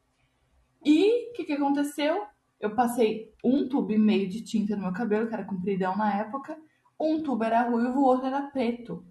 E 0.84 1.30
o 1.30 1.34
que, 1.34 1.46
que 1.46 1.54
aconteceu? 1.54 2.22
Eu 2.60 2.76
passei 2.76 3.34
um 3.44 3.68
tubo 3.68 3.92
e 3.94 3.98
meio 3.98 4.28
de 4.28 4.42
tinta 4.42 4.76
no 4.76 4.84
meu 4.84 4.94
cabelo, 4.94 5.28
que 5.28 5.34
era 5.34 5.46
compridão 5.46 5.96
na 5.96 6.14
época. 6.20 6.58
Um 7.00 7.24
tubo 7.24 7.44
era 7.44 7.70
ruivo, 7.70 8.00
o 8.00 8.04
outro 8.04 8.28
era 8.28 8.42
preto. 8.42 9.06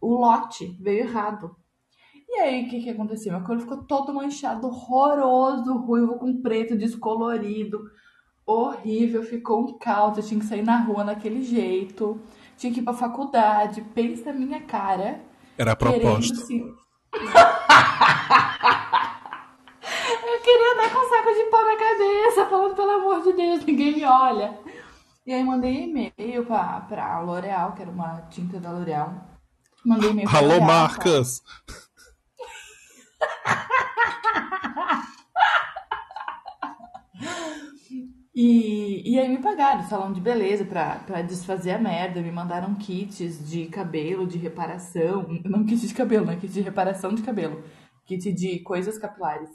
O 0.00 0.14
lote 0.14 0.76
veio 0.80 1.00
errado. 1.00 1.56
E 2.36 2.38
aí, 2.38 2.66
o 2.66 2.68
que, 2.68 2.82
que 2.82 2.90
aconteceu? 2.90 3.32
Meu 3.32 3.40
cabelo 3.40 3.62
ficou 3.62 3.78
todo 3.78 4.12
manchado, 4.12 4.66
horroroso, 4.66 5.74
ruivo 5.78 6.18
com 6.18 6.42
preto, 6.42 6.76
descolorido, 6.76 7.90
horrível, 8.44 9.22
ficou 9.22 9.62
um 9.62 9.78
caos. 9.78 10.18
Eu 10.18 10.22
tinha 10.22 10.38
que 10.38 10.44
sair 10.44 10.62
na 10.62 10.82
rua 10.82 11.02
daquele 11.02 11.40
jeito, 11.40 12.20
tinha 12.58 12.70
que 12.70 12.80
ir 12.80 12.82
pra 12.82 12.92
faculdade. 12.92 13.80
Pensa 13.94 14.34
na 14.34 14.38
minha 14.38 14.60
cara. 14.60 15.22
Era 15.56 15.72
a 15.72 15.76
proposta. 15.76 16.34
Assim... 16.34 16.58
eu 20.26 20.40
queria 20.42 20.76
dar 20.76 20.92
com 20.92 20.98
um 20.98 21.08
saco 21.08 21.32
de 21.32 21.44
pau 21.50 21.64
na 21.64 21.76
cabeça, 21.78 22.44
falando, 22.50 22.76
pelo 22.76 22.90
amor 22.90 23.22
de 23.22 23.32
Deus, 23.32 23.64
ninguém 23.64 23.94
me 23.94 24.04
olha. 24.04 24.58
E 25.26 25.32
aí 25.32 25.42
mandei 25.42 25.84
e-mail 25.84 26.44
pra, 26.44 26.82
pra 26.82 27.18
L'Oreal, 27.20 27.72
que 27.72 27.80
era 27.80 27.90
uma 27.90 28.20
tinta 28.28 28.60
da 28.60 28.72
L'Oreal. 28.72 29.26
Mandei 29.82 30.10
e-mail 30.10 30.28
pra 30.28 30.38
Alô, 30.38 30.48
L'Oreal, 30.48 30.66
marcas! 30.66 31.38
E, 31.38 31.85
me 39.28 39.38
pagaram 39.38 39.82
salão 39.84 40.12
de 40.12 40.20
beleza 40.20 40.64
pra, 40.64 40.96
pra 41.06 41.22
desfazer 41.22 41.72
a 41.72 41.78
merda. 41.78 42.20
Me 42.20 42.30
mandaram 42.30 42.74
kits 42.74 43.48
de 43.48 43.66
cabelo, 43.66 44.26
de 44.26 44.38
reparação. 44.38 45.26
Não 45.44 45.64
kit 45.64 45.86
de 45.86 45.94
cabelo, 45.94 46.26
né? 46.26 46.36
Kit 46.36 46.52
de 46.52 46.60
reparação 46.60 47.14
de 47.14 47.22
cabelo. 47.22 47.62
Kit 48.04 48.32
de 48.32 48.58
coisas 48.60 48.98
capilares. 48.98 49.50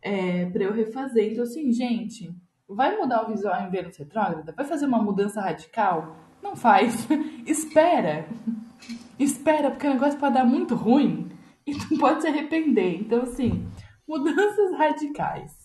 É, 0.00 0.46
pra 0.46 0.64
eu 0.64 0.72
refazer. 0.72 1.32
Então, 1.32 1.44
assim, 1.44 1.72
gente, 1.72 2.34
vai 2.68 2.96
mudar 2.96 3.24
o 3.24 3.28
visual 3.28 3.60
em 3.62 3.70
Vênus 3.70 3.96
retrógrada? 3.96 4.52
Vai 4.52 4.64
fazer 4.64 4.86
uma 4.86 5.02
mudança 5.02 5.40
radical? 5.40 6.16
Não 6.42 6.54
faz. 6.54 7.06
Espera. 7.46 8.26
Espera, 9.18 9.70
porque 9.70 9.88
o 9.88 9.94
negócio 9.94 10.18
pode 10.18 10.34
dar 10.34 10.44
muito 10.44 10.74
ruim 10.76 11.28
e 11.66 11.74
tu 11.74 11.98
pode 11.98 12.22
se 12.22 12.28
arrepender. 12.28 13.00
Então, 13.00 13.22
assim, 13.22 13.66
mudanças 14.06 14.72
radicais. 14.76 15.57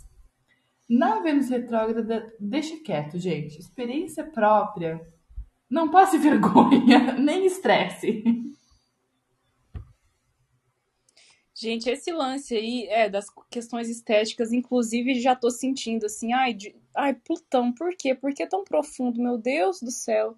Na 0.94 1.20
Vênus 1.22 1.50
retrógrada, 1.50 2.32
deixa 2.40 2.78
quieto, 2.78 3.18
gente. 3.18 3.60
Experiência 3.60 4.24
própria. 4.24 5.02
Não 5.68 5.90
passe 5.90 6.20
vergonha, 6.22 7.14
nem 7.14 7.48
estresse. 7.48 8.24
Gente, 11.56 11.90
esse 11.90 12.12
lance 12.12 12.56
aí 12.56 12.86
é 12.90 13.10
das 13.10 13.26
questões 13.50 13.90
estéticas, 13.90 14.54
inclusive 14.54 15.20
já 15.20 15.36
tô 15.36 15.50
sentindo 15.50 16.06
assim, 16.06 16.32
ai, 16.32 16.54
de, 16.54 16.76
ai, 16.96 17.16
Plutão, 17.16 17.74
por 17.74 17.96
quê? 17.98 18.14
Por 18.14 18.32
que 18.32 18.46
tão 18.46 18.64
profundo? 18.64 19.20
Meu 19.20 19.40
Deus 19.40 19.82
do 19.82 19.90
céu. 19.90 20.38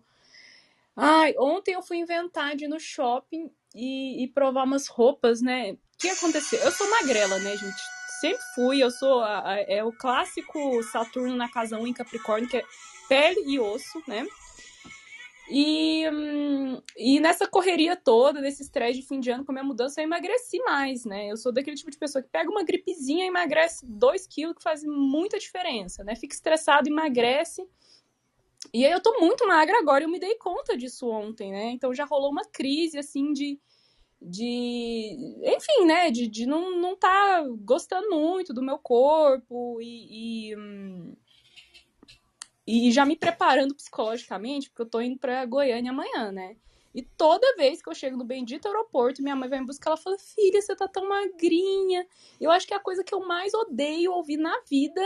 Ai, 0.95 1.35
ontem 1.37 1.73
eu 1.73 1.81
fui 1.81 1.97
inventar 1.97 2.55
de 2.55 2.63
ir 2.63 2.69
no 2.69 2.79
shopping 2.79 3.51
e, 3.73 4.23
e 4.23 4.27
provar 4.29 4.63
umas 4.63 4.87
roupas, 4.87 5.41
né? 5.41 5.73
O 5.73 5.77
que 5.99 6.07
aconteceu? 6.07 6.59
Eu 6.59 6.71
sou 6.71 6.89
magrela, 6.89 7.39
né, 7.39 7.57
gente? 7.57 7.94
Sempre 8.25 8.43
fui, 8.55 8.83
eu 8.83 8.89
sou 8.89 9.21
a, 9.21 9.51
a, 9.51 9.59
é 9.61 9.83
o 9.83 9.91
clássico 9.91 10.81
Saturno 10.81 11.35
na 11.35 11.47
casa 11.47 11.77
1 11.77 11.85
em 11.85 11.93
Capricórnio, 11.93 12.49
que 12.49 12.57
é 12.57 12.63
pele 13.07 13.41
e 13.45 13.59
osso, 13.59 14.01
né? 14.07 14.25
E, 15.47 16.09
hum, 16.09 16.81
e 16.97 17.19
nessa 17.19 17.47
correria 17.47 17.95
toda, 17.95 18.41
nesse 18.41 18.63
estresse 18.63 18.99
de 18.99 19.07
fim 19.07 19.19
de 19.19 19.29
ano 19.29 19.45
com 19.45 19.51
a 19.51 19.53
minha 19.53 19.63
mudança, 19.63 20.01
eu 20.01 20.05
emagreci 20.05 20.57
mais, 20.63 21.05
né? 21.05 21.27
Eu 21.27 21.37
sou 21.37 21.51
daquele 21.51 21.77
tipo 21.77 21.91
de 21.91 21.99
pessoa 21.99 22.23
que 22.23 22.29
pega 22.29 22.49
uma 22.49 22.63
gripezinha 22.63 23.25
e 23.25 23.27
emagrece 23.27 23.85
2 23.85 24.25
quilos, 24.25 24.55
que 24.55 24.63
faz 24.63 24.83
muita 24.83 25.37
diferença, 25.37 26.03
né? 26.03 26.15
Fica 26.15 26.33
estressado, 26.33 26.89
emagrece. 26.89 27.63
E 28.73 28.83
aí 28.83 28.91
eu 28.91 28.99
tô 28.99 29.19
muito 29.19 29.47
magra 29.47 29.77
agora, 29.77 30.03
eu 30.03 30.09
me 30.09 30.19
dei 30.19 30.33
conta 30.37 30.75
disso 30.75 31.07
ontem, 31.07 31.51
né? 31.51 31.65
Então 31.65 31.93
já 31.93 32.05
rolou 32.05 32.31
uma 32.31 32.45
crise, 32.45 32.97
assim, 32.97 33.31
de 33.33 33.59
de 34.21 35.35
enfim, 35.43 35.85
né, 35.85 36.09
de, 36.09 36.27
de 36.27 36.45
não, 36.45 36.79
não 36.79 36.95
tá 36.95 37.43
gostando 37.59 38.09
muito 38.19 38.53
do 38.53 38.63
meu 38.63 38.77
corpo 38.77 39.79
e, 39.81 40.51
e, 40.51 40.55
e 42.67 42.91
já 42.91 43.05
me 43.05 43.15
preparando 43.15 43.75
psicologicamente, 43.75 44.69
porque 44.69 44.81
eu 44.81 44.89
tô 44.89 45.01
indo 45.01 45.19
pra 45.19 45.45
Goiânia 45.45 45.91
amanhã, 45.91 46.31
né? 46.31 46.55
E 46.95 47.01
toda 47.01 47.57
vez 47.57 47.81
que 47.81 47.89
eu 47.89 47.93
chego 47.93 48.15
no 48.15 48.23
bendito 48.23 48.67
aeroporto, 48.67 49.21
minha 49.21 49.35
mãe 49.35 49.49
vai 49.49 49.59
me 49.59 49.65
buscar, 49.65 49.89
ela 49.89 49.97
fala: 49.97 50.17
Filha, 50.17 50.61
você 50.61 50.73
tá 50.73 50.87
tão 50.87 51.09
magrinha. 51.09 52.07
Eu 52.39 52.49
acho 52.49 52.65
que 52.65 52.73
a 52.73 52.79
coisa 52.79 53.03
que 53.03 53.13
eu 53.13 53.19
mais 53.19 53.53
odeio 53.53 54.13
ouvir 54.13 54.37
na 54.37 54.57
vida 54.61 55.01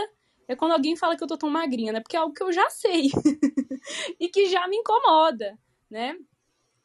é 0.46 0.54
quando 0.54 0.72
alguém 0.72 0.94
fala 0.94 1.16
que 1.16 1.24
eu 1.24 1.26
tô 1.26 1.36
tão 1.36 1.50
magrinha, 1.50 1.92
né? 1.92 2.00
Porque 2.00 2.16
é 2.16 2.20
algo 2.20 2.32
que 2.32 2.44
eu 2.44 2.52
já 2.52 2.70
sei 2.70 3.08
e 4.20 4.28
que 4.28 4.46
já 4.46 4.68
me 4.68 4.76
incomoda, 4.76 5.58
né? 5.90 6.16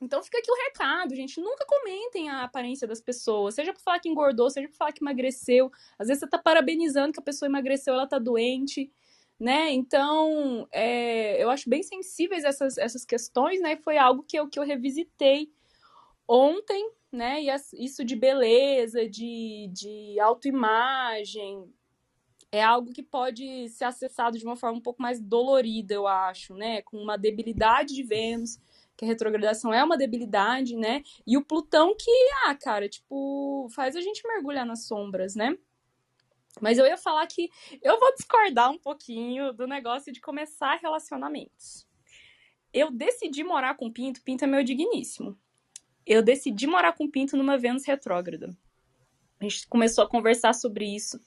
Então 0.05 0.23
fica 0.23 0.37
aqui 0.37 0.51
o 0.51 0.65
recado, 0.65 1.15
gente. 1.15 1.41
Nunca 1.41 1.65
comentem 1.65 2.29
a 2.29 2.43
aparência 2.43 2.87
das 2.87 3.01
pessoas. 3.01 3.55
Seja 3.55 3.73
por 3.73 3.81
falar 3.81 3.99
que 3.99 4.07
engordou, 4.07 4.49
seja 4.51 4.69
por 4.69 4.75
falar 4.75 4.91
que 4.91 5.03
emagreceu. 5.03 5.71
Às 5.97 6.07
vezes 6.07 6.19
você 6.19 6.29
tá 6.29 6.37
parabenizando 6.37 7.11
que 7.11 7.19
a 7.19 7.23
pessoa 7.23 7.49
emagreceu, 7.49 7.95
ela 7.95 8.07
tá 8.07 8.19
doente, 8.19 8.91
né? 9.39 9.71
Então, 9.71 10.67
é, 10.71 11.41
eu 11.41 11.49
acho 11.49 11.67
bem 11.67 11.81
sensíveis 11.81 12.43
essas, 12.43 12.77
essas 12.77 13.03
questões, 13.03 13.59
né? 13.59 13.77
Foi 13.77 13.97
algo 13.97 14.23
que 14.23 14.37
eu, 14.37 14.47
que 14.47 14.59
eu 14.59 14.63
revisitei 14.63 15.51
ontem, 16.27 16.91
né? 17.11 17.41
E 17.41 17.49
as, 17.49 17.73
isso 17.73 18.05
de 18.05 18.15
beleza, 18.15 19.09
de, 19.09 19.69
de 19.73 20.19
autoimagem, 20.19 21.67
é 22.51 22.63
algo 22.63 22.93
que 22.93 23.03
pode 23.03 23.69
ser 23.69 23.85
acessado 23.85 24.37
de 24.37 24.45
uma 24.45 24.55
forma 24.55 24.77
um 24.77 24.81
pouco 24.81 25.01
mais 25.01 25.19
dolorida, 25.19 25.95
eu 25.95 26.05
acho, 26.07 26.53
né? 26.53 26.83
Com 26.83 26.97
uma 26.97 27.17
debilidade 27.17 27.95
de 27.95 28.03
Vênus 28.03 28.59
que 28.97 29.03
a 29.03 29.07
retrogradação 29.07 29.73
é 29.73 29.83
uma 29.83 29.97
debilidade, 29.97 30.75
né? 30.75 31.03
E 31.27 31.37
o 31.37 31.43
Plutão 31.43 31.95
que, 31.97 32.11
ah, 32.45 32.55
cara, 32.55 32.87
tipo, 32.87 33.67
faz 33.75 33.95
a 33.95 34.01
gente 34.01 34.25
mergulhar 34.27 34.65
nas 34.65 34.85
sombras, 34.87 35.35
né? 35.35 35.57
Mas 36.61 36.77
eu 36.77 36.85
ia 36.85 36.97
falar 36.97 37.27
que 37.27 37.49
eu 37.81 37.99
vou 37.99 38.13
discordar 38.15 38.71
um 38.71 38.77
pouquinho 38.77 39.51
do 39.51 39.67
negócio 39.67 40.11
de 40.11 40.21
começar 40.21 40.75
relacionamentos. 40.75 41.85
Eu 42.73 42.91
decidi 42.91 43.43
morar 43.43 43.75
com 43.75 43.91
Pinto, 43.91 44.21
Pinto 44.21 44.45
é 44.45 44.47
meu 44.47 44.63
digníssimo. 44.63 45.37
Eu 46.05 46.21
decidi 46.21 46.67
morar 46.67 46.93
com 46.93 47.09
Pinto 47.09 47.35
numa 47.35 47.57
Vênus 47.57 47.85
retrógrada. 47.85 48.55
A 49.39 49.43
gente 49.43 49.67
começou 49.67 50.03
a 50.03 50.09
conversar 50.09 50.53
sobre 50.53 50.85
isso, 50.85 51.19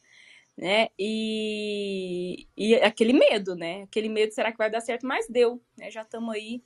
né? 0.57 0.89
E, 0.99 2.47
e 2.57 2.75
aquele 2.77 3.13
medo, 3.13 3.55
né? 3.55 3.83
Aquele 3.83 4.09
medo, 4.09 4.33
será 4.33 4.51
que 4.51 4.59
vai 4.59 4.71
dar 4.71 4.81
certo? 4.81 5.07
Mas 5.07 5.29
deu, 5.29 5.63
né? 5.77 5.91
Já 5.91 6.03
estamos 6.03 6.35
aí 6.35 6.63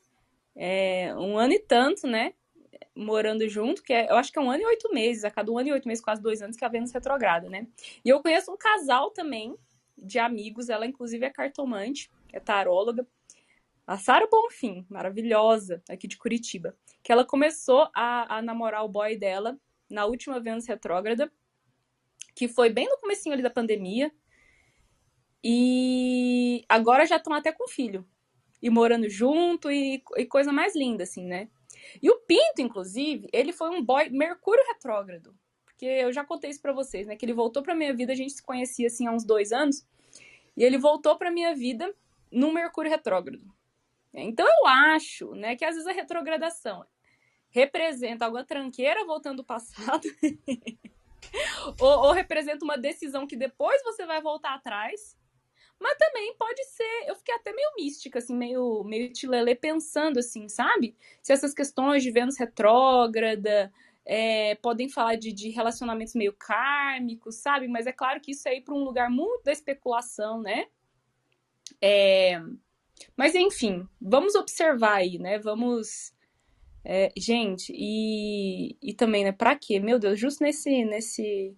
é, 0.55 1.15
um 1.17 1.38
ano 1.38 1.55
e 1.55 1.59
tanto, 1.59 2.07
né? 2.07 2.35
morando 2.95 3.49
junto, 3.49 3.83
que 3.83 3.93
é, 3.93 4.11
eu 4.11 4.17
acho 4.17 4.31
que 4.31 4.38
é 4.38 4.43
um 4.43 4.51
ano 4.51 4.62
e 4.62 4.67
oito 4.67 4.93
meses, 4.93 5.25
a 5.25 5.31
cada 5.31 5.51
um 5.51 5.59
ano 5.59 5.69
e 5.71 5.73
oito 5.73 5.88
meses, 5.88 6.05
quase 6.05 6.23
dois 6.23 6.43
anos, 6.43 6.57
que 6.57 6.65
a 6.65 6.69
Vênus 6.69 6.93
retrograda, 6.93 7.49
né? 7.49 7.67
E 8.05 8.09
eu 8.09 8.21
conheço 8.21 8.53
um 8.53 8.57
casal 8.57 9.11
também 9.11 9.57
de 9.97 10.19
amigos, 10.19 10.69
ela 10.69 10.87
inclusive 10.87 11.25
é 11.25 11.31
cartomante, 11.31 12.11
é 12.33 12.41
taróloga, 12.41 13.07
a 13.87 13.99
Sara 13.99 14.29
Bonfim, 14.31 14.87
maravilhosa, 14.88 15.83
aqui 15.88 16.07
de 16.07 16.17
Curitiba, 16.17 16.77
que 17.03 17.11
ela 17.11 17.25
começou 17.25 17.88
a, 17.95 18.38
a 18.38 18.43
namorar 18.43 18.85
o 18.85 18.88
boy 18.88 19.17
dela 19.17 19.59
na 19.91 20.05
última 20.05 20.41
Vênus 20.41 20.67
retrógrada, 20.67 21.31
que 22.35 22.49
foi 22.49 22.71
bem 22.71 22.88
no 22.88 22.99
comecinho 22.99 23.33
ali 23.33 23.43
da 23.43 23.51
pandemia, 23.51 24.12
e 25.45 26.65
agora 26.69 27.05
já 27.05 27.17
estão 27.17 27.33
até 27.33 27.51
com 27.53 27.67
filho, 27.67 28.07
e 28.62 28.70
morando 28.70 29.09
junto, 29.09 29.70
e, 29.70 30.03
e 30.16 30.25
coisa 30.25 30.53
mais 30.53 30.77
linda, 30.77 31.03
assim, 31.03 31.27
né? 31.27 31.48
E 32.01 32.09
o 32.09 32.16
Pinto, 32.20 32.61
inclusive, 32.62 33.29
ele 33.33 33.53
foi 33.53 33.70
um 33.70 33.85
boy 33.85 34.09
Mercúrio 34.09 34.64
retrógrado. 34.68 35.35
Porque 35.64 35.85
eu 35.85 36.12
já 36.12 36.25
contei 36.25 36.51
isso 36.51 36.62
pra 36.62 36.72
vocês, 36.72 37.07
né? 37.07 37.16
Que 37.16 37.25
ele 37.25 37.33
voltou 37.33 37.62
pra 37.62 37.75
minha 37.75 37.92
vida, 37.92 38.12
a 38.12 38.16
gente 38.16 38.33
se 38.33 38.42
conhecia 38.42 38.87
assim 38.87 39.07
há 39.07 39.12
uns 39.12 39.25
dois 39.25 39.53
anos. 39.53 39.85
E 40.57 40.62
ele 40.62 40.79
voltou 40.79 41.16
pra 41.16 41.31
minha 41.31 41.55
vida 41.55 41.92
no 42.31 42.53
Mercúrio 42.53 42.90
retrógrado. 42.90 43.42
Então 44.14 44.46
eu 44.46 44.66
acho, 44.66 45.35
né, 45.35 45.57
que 45.57 45.64
às 45.64 45.75
vezes 45.75 45.88
a 45.88 45.92
retrogradação 45.92 46.85
representa 47.48 48.27
alguma 48.27 48.44
tranqueira 48.44 49.05
voltando 49.05 49.38
do 49.38 49.44
passado. 49.44 50.07
ou, 51.81 52.07
ou 52.07 52.12
representa 52.12 52.64
uma 52.64 52.77
decisão 52.77 53.27
que 53.27 53.37
depois 53.37 53.83
você 53.83 54.05
vai 54.05 54.20
voltar 54.20 54.55
atrás 54.55 55.16
mas 55.83 55.99
também 55.99 56.35
pode 56.38 56.64
ser, 56.64 57.05
eu 57.07 57.16
fiquei 57.16 57.35
até 57.35 57.53
meio 57.53 57.68
mística, 57.77 58.18
assim, 58.18 58.37
meio, 58.37 58.85
meio 58.85 59.12
tilelê 59.12 59.55
pensando, 59.55 60.18
assim, 60.18 60.49
sabe? 60.49 60.97
Se 61.21 61.33
essas 61.33 61.53
questões 61.53 62.03
de 62.03 62.11
Vênus 62.11 62.38
retrógrada 62.38 63.73
é, 64.05 64.55
podem 64.57 64.88
falar 64.88 65.16
de, 65.16 65.33
de 65.33 65.51
relacionamentos 65.51 66.14
meio 66.14 66.33
kármicos, 66.33 67.37
sabe? 67.37 67.68
Mas 67.68 67.87
é 67.87 67.92
claro 67.92 68.21
que 68.21 68.33
isso 68.33 68.49
é 68.49 68.57
ir 68.57 68.62
para 68.62 68.75
um 68.75 68.85
lugar 68.85 69.11
muito 69.11 69.45
da 69.45 69.53
especulação, 69.53 70.40
né? 70.40 70.66
É, 71.81 72.40
mas 73.16 73.35
enfim, 73.35 73.87
vamos 74.01 74.35
observar 74.35 74.97
aí, 74.97 75.18
né? 75.18 75.38
Vamos. 75.38 76.12
É, 76.85 77.12
gente, 77.16 77.73
e, 77.75 78.77
e 78.83 78.92
também, 78.92 79.25
né? 79.25 79.33
Pra 79.33 79.57
quê? 79.57 79.79
Meu 79.79 79.99
Deus, 79.99 80.18
justo 80.18 80.42
nesse, 80.42 80.85
nesse, 80.85 81.57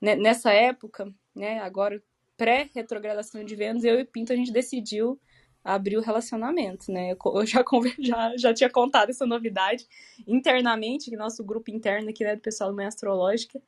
né, 0.00 0.14
nessa 0.14 0.52
época, 0.52 1.12
né? 1.34 1.58
Agora 1.60 2.00
pré-retrogradação 2.40 3.44
de 3.44 3.54
Vênus, 3.54 3.84
eu 3.84 4.00
e 4.00 4.04
Pinto, 4.06 4.32
a 4.32 4.36
gente 4.36 4.50
decidiu 4.50 5.20
abrir 5.62 5.98
o 5.98 6.00
relacionamento, 6.00 6.90
né? 6.90 7.12
Eu 7.12 7.46
já, 7.46 7.62
já, 8.00 8.34
já 8.34 8.54
tinha 8.54 8.70
contado 8.70 9.10
essa 9.10 9.26
novidade 9.26 9.86
internamente, 10.26 11.10
que 11.10 11.16
nosso 11.16 11.44
grupo 11.44 11.70
interno 11.70 12.08
aqui, 12.08 12.24
né, 12.24 12.34
do 12.34 12.40
pessoal 12.40 12.70
do 12.70 12.76
Manhã 12.76 12.88
Astrológica. 12.88 13.60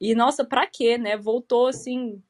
E, 0.00 0.14
nossa, 0.14 0.42
pra 0.42 0.66
quê, 0.66 0.96
né? 0.96 1.18
Voltou, 1.18 1.66
assim, 1.66 2.22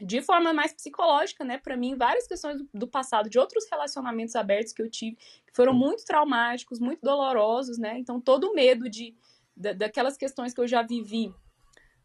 de 0.00 0.22
forma 0.22 0.54
mais 0.54 0.72
psicológica, 0.72 1.44
né, 1.44 1.58
para 1.58 1.76
mim, 1.76 1.94
várias 1.94 2.26
questões 2.26 2.62
do 2.72 2.88
passado, 2.88 3.28
de 3.28 3.38
outros 3.38 3.66
relacionamentos 3.70 4.34
abertos 4.34 4.72
que 4.72 4.80
eu 4.80 4.88
tive, 4.88 5.16
que 5.16 5.54
foram 5.54 5.74
muito 5.74 6.06
traumáticos, 6.06 6.80
muito 6.80 7.02
dolorosos, 7.02 7.76
né? 7.76 7.98
Então, 7.98 8.18
todo 8.18 8.44
o 8.44 8.54
medo 8.54 8.88
de, 8.88 9.14
daquelas 9.54 10.16
questões 10.16 10.54
que 10.54 10.60
eu 10.62 10.66
já 10.66 10.80
vivi 10.80 11.34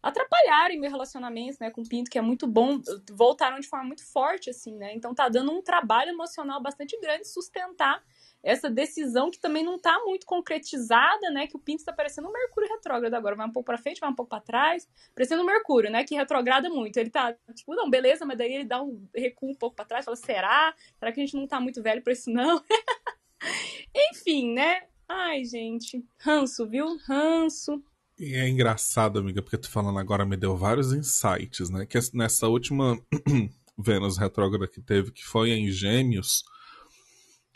atrapalharem 0.04 0.80
meu 0.80 0.92
relacionamento, 0.92 1.58
né, 1.62 1.72
com 1.72 1.82
o 1.82 1.88
Pinto, 1.88 2.12
que 2.12 2.18
é 2.18 2.22
muito 2.22 2.46
bom, 2.46 2.82
voltaram 3.12 3.58
de 3.60 3.68
forma 3.68 3.86
muito 3.86 4.06
forte, 4.06 4.50
assim, 4.50 4.76
né? 4.76 4.94
Então 4.94 5.16
tá 5.16 5.30
dando 5.30 5.52
um 5.54 5.62
trabalho 5.62 6.12
emocional 6.12 6.62
bastante 6.62 7.00
grande 7.00 7.26
sustentar 7.26 8.04
essa 8.44 8.70
decisão 8.70 9.32
que 9.32 9.40
também 9.40 9.64
não 9.64 9.80
tá 9.80 9.98
muito 10.04 10.26
concretizada, 10.26 11.32
né? 11.32 11.48
Que 11.48 11.56
o 11.56 11.60
Pinto 11.60 11.80
está 11.80 11.94
parecendo 11.94 12.28
um 12.28 12.34
Mercúrio 12.34 12.70
retrógrado 12.70 13.14
agora, 13.14 13.38
vai 13.38 13.48
um 13.48 13.52
pouco 13.54 13.66
para 13.66 13.78
frente, 13.78 14.02
vai 14.02 14.10
um 14.10 14.16
pouco 14.16 14.30
para 14.30 14.42
trás, 14.42 14.86
parecendo 15.16 15.42
um 15.42 15.46
Mercúrio, 15.46 15.90
né? 15.90 16.04
Que 16.04 16.14
retrograda 16.16 16.70
muito. 16.70 16.98
Ele 16.98 17.10
tá 17.10 17.34
tipo, 17.56 17.74
não, 17.74 17.90
beleza, 17.90 18.26
mas 18.26 18.38
daí 18.38 18.54
ele 18.54 18.66
dá 18.66 18.84
um 18.84 19.08
recuo 19.16 19.50
um 19.50 19.56
pouco 19.56 19.78
para 19.78 19.86
trás, 19.86 20.04
fala, 20.04 20.18
será? 20.18 20.76
Será 21.00 21.14
que 21.14 21.22
a 21.22 21.26
gente 21.26 21.38
não 21.38 21.48
tá 21.48 21.62
muito 21.62 21.82
velho 21.82 22.04
para 22.04 22.12
isso 22.12 22.30
não? 22.30 22.62
Enfim, 24.12 24.54
né? 24.54 24.88
Ai, 25.08 25.46
gente, 25.46 26.04
ranço, 26.20 26.68
viu? 26.68 26.98
Ranço. 27.08 27.82
E 28.18 28.36
é 28.36 28.48
engraçado, 28.48 29.20
amiga, 29.20 29.42
porque 29.42 29.58
tu 29.58 29.70
falando 29.70 29.98
agora 29.98 30.26
me 30.26 30.38
deu 30.38 30.56
vários 30.56 30.94
insights, 30.94 31.70
né? 31.70 31.86
Que 31.86 31.98
nessa 32.14 32.48
última 32.48 33.00
Vênus 33.78 34.18
retrógrada 34.18 34.68
que 34.68 34.82
teve, 34.82 35.12
que 35.12 35.26
foi 35.26 35.52
em 35.52 35.72
Gêmeos, 35.72 36.44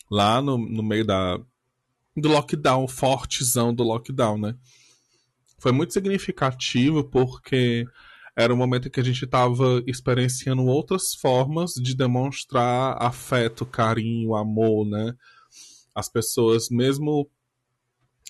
lá 0.10 0.42
no, 0.42 0.58
no 0.58 0.82
meio 0.82 1.06
da 1.06 1.40
do 2.16 2.30
lockdown, 2.30 2.88
fortezão 2.88 3.72
do 3.72 3.84
lockdown, 3.84 4.40
né? 4.40 4.56
Foi 5.60 5.72
muito 5.72 5.94
significativo 5.94 7.04
porque 7.04 7.86
era 8.36 8.52
um 8.52 8.58
momento 8.58 8.88
em 8.88 8.92
que 8.92 9.00
a 9.00 9.04
gente 9.04 9.26
estava 9.26 9.84
experienciando 9.86 10.66
outras 10.66 11.14
formas 11.14 11.74
de 11.74 11.96
demonstrar 11.96 12.98
afeto, 13.00 13.66
carinho, 13.66 14.36
amor, 14.36 14.88
né? 14.88 15.14
As 15.94 16.10
pessoas, 16.10 16.70
mesmo 16.70 17.30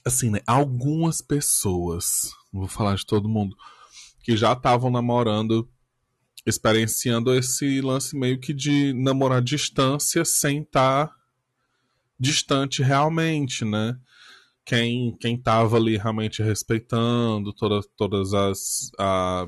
assim, 0.08 0.30
né? 0.30 0.40
Algumas 0.48 1.22
pessoas, 1.22 2.32
não 2.52 2.62
vou 2.62 2.70
falar 2.70 2.96
de 2.96 3.06
todo 3.06 3.30
mundo, 3.30 3.56
que 4.24 4.36
já 4.36 4.54
estavam 4.54 4.90
namorando, 4.90 5.70
experienciando 6.46 7.34
esse 7.34 7.82
lance 7.82 8.16
meio 8.18 8.40
que 8.40 8.54
de 8.54 8.94
namorar 8.94 9.40
à 9.40 9.42
distância 9.42 10.26
sem 10.26 10.62
estar 10.62 11.08
tá 11.08 11.16
distante 12.20 12.82
realmente, 12.82 13.64
né? 13.64 13.98
Quem, 14.66 15.16
quem 15.18 15.38
tava 15.38 15.78
ali 15.78 15.98
realmente 15.98 16.42
respeitando 16.42 17.54
toda, 17.54 17.82
todas 17.96 18.34
as. 18.34 18.92
A, 19.00 19.48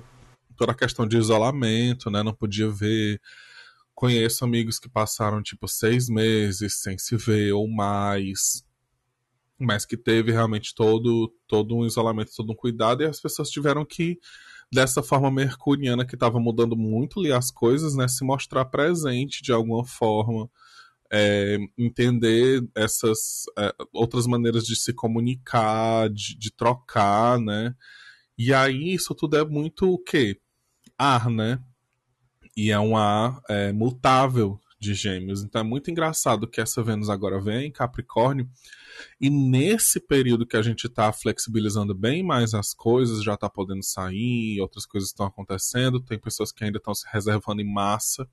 toda 0.55 0.71
a 0.71 0.75
questão 0.75 1.07
de 1.07 1.17
isolamento, 1.17 2.09
né? 2.09 2.23
Não 2.23 2.33
podia 2.33 2.69
ver. 2.69 3.19
Conheço 3.93 4.45
amigos 4.45 4.79
que 4.79 4.87
passaram 4.87 5.43
tipo 5.43 5.67
seis 5.67 6.07
meses 6.07 6.81
sem 6.81 6.97
se 6.97 7.17
ver 7.17 7.51
ou 7.51 7.67
mais 7.67 8.63
mas 9.59 9.85
que 9.85 9.97
teve 9.97 10.31
realmente 10.31 10.73
todo, 10.73 11.33
todo 11.47 11.75
um 11.75 11.85
isolamento, 11.85 12.31
todo 12.35 12.51
um 12.51 12.55
cuidado, 12.55 13.03
e 13.03 13.05
as 13.05 13.19
pessoas 13.19 13.49
tiveram 13.49 13.85
que, 13.85 14.17
dessa 14.71 15.03
forma 15.03 15.29
mercuriana 15.29 16.05
que 16.05 16.15
estava 16.15 16.39
mudando 16.39 16.77
muito 16.77 17.19
ali 17.19 17.31
as 17.31 17.51
coisas, 17.51 17.95
né, 17.95 18.07
se 18.07 18.23
mostrar 18.23 18.65
presente 18.65 19.43
de 19.43 19.51
alguma 19.51 19.85
forma, 19.85 20.49
é, 21.11 21.57
entender 21.77 22.63
essas 22.75 23.43
é, 23.57 23.73
outras 23.91 24.27
maneiras 24.27 24.65
de 24.65 24.75
se 24.75 24.93
comunicar, 24.93 26.09
de, 26.09 26.37
de, 26.37 26.51
trocar, 26.51 27.39
né? 27.39 27.75
E 28.37 28.53
aí 28.53 28.93
isso 28.93 29.15
tudo 29.15 29.35
é 29.35 29.43
muito 29.43 29.91
o 29.91 29.97
quê? 29.97 30.39
Ar, 30.97 31.29
né? 31.29 31.59
E 32.55 32.71
é 32.71 32.79
um 32.79 32.95
ar 32.95 33.41
é, 33.49 33.71
mutável 33.71 34.59
de 34.79 34.93
gêmeos. 34.93 35.43
Então 35.43 35.61
é 35.61 35.63
muito 35.63 35.91
engraçado 35.91 36.47
que 36.47 36.61
essa 36.61 36.81
Vênus 36.81 37.09
agora 37.09 37.39
vem 37.41 37.67
em 37.67 37.71
Capricórnio 37.71 38.49
e 39.19 39.29
nesse 39.29 39.99
período 39.99 40.45
que 40.45 40.55
a 40.55 40.61
gente 40.61 40.87
está 40.87 41.11
flexibilizando 41.11 41.93
bem 41.93 42.23
mais 42.23 42.53
as 42.53 42.73
coisas, 42.73 43.23
já 43.23 43.33
está 43.33 43.49
podendo 43.49 43.83
sair, 43.83 44.59
outras 44.61 44.85
coisas 44.85 45.09
estão 45.09 45.25
acontecendo, 45.25 45.99
tem 45.99 46.17
pessoas 46.17 46.51
que 46.51 46.63
ainda 46.63 46.77
estão 46.77 46.95
se 46.95 47.05
reservando 47.11 47.61
em 47.61 47.71
massa. 47.71 48.27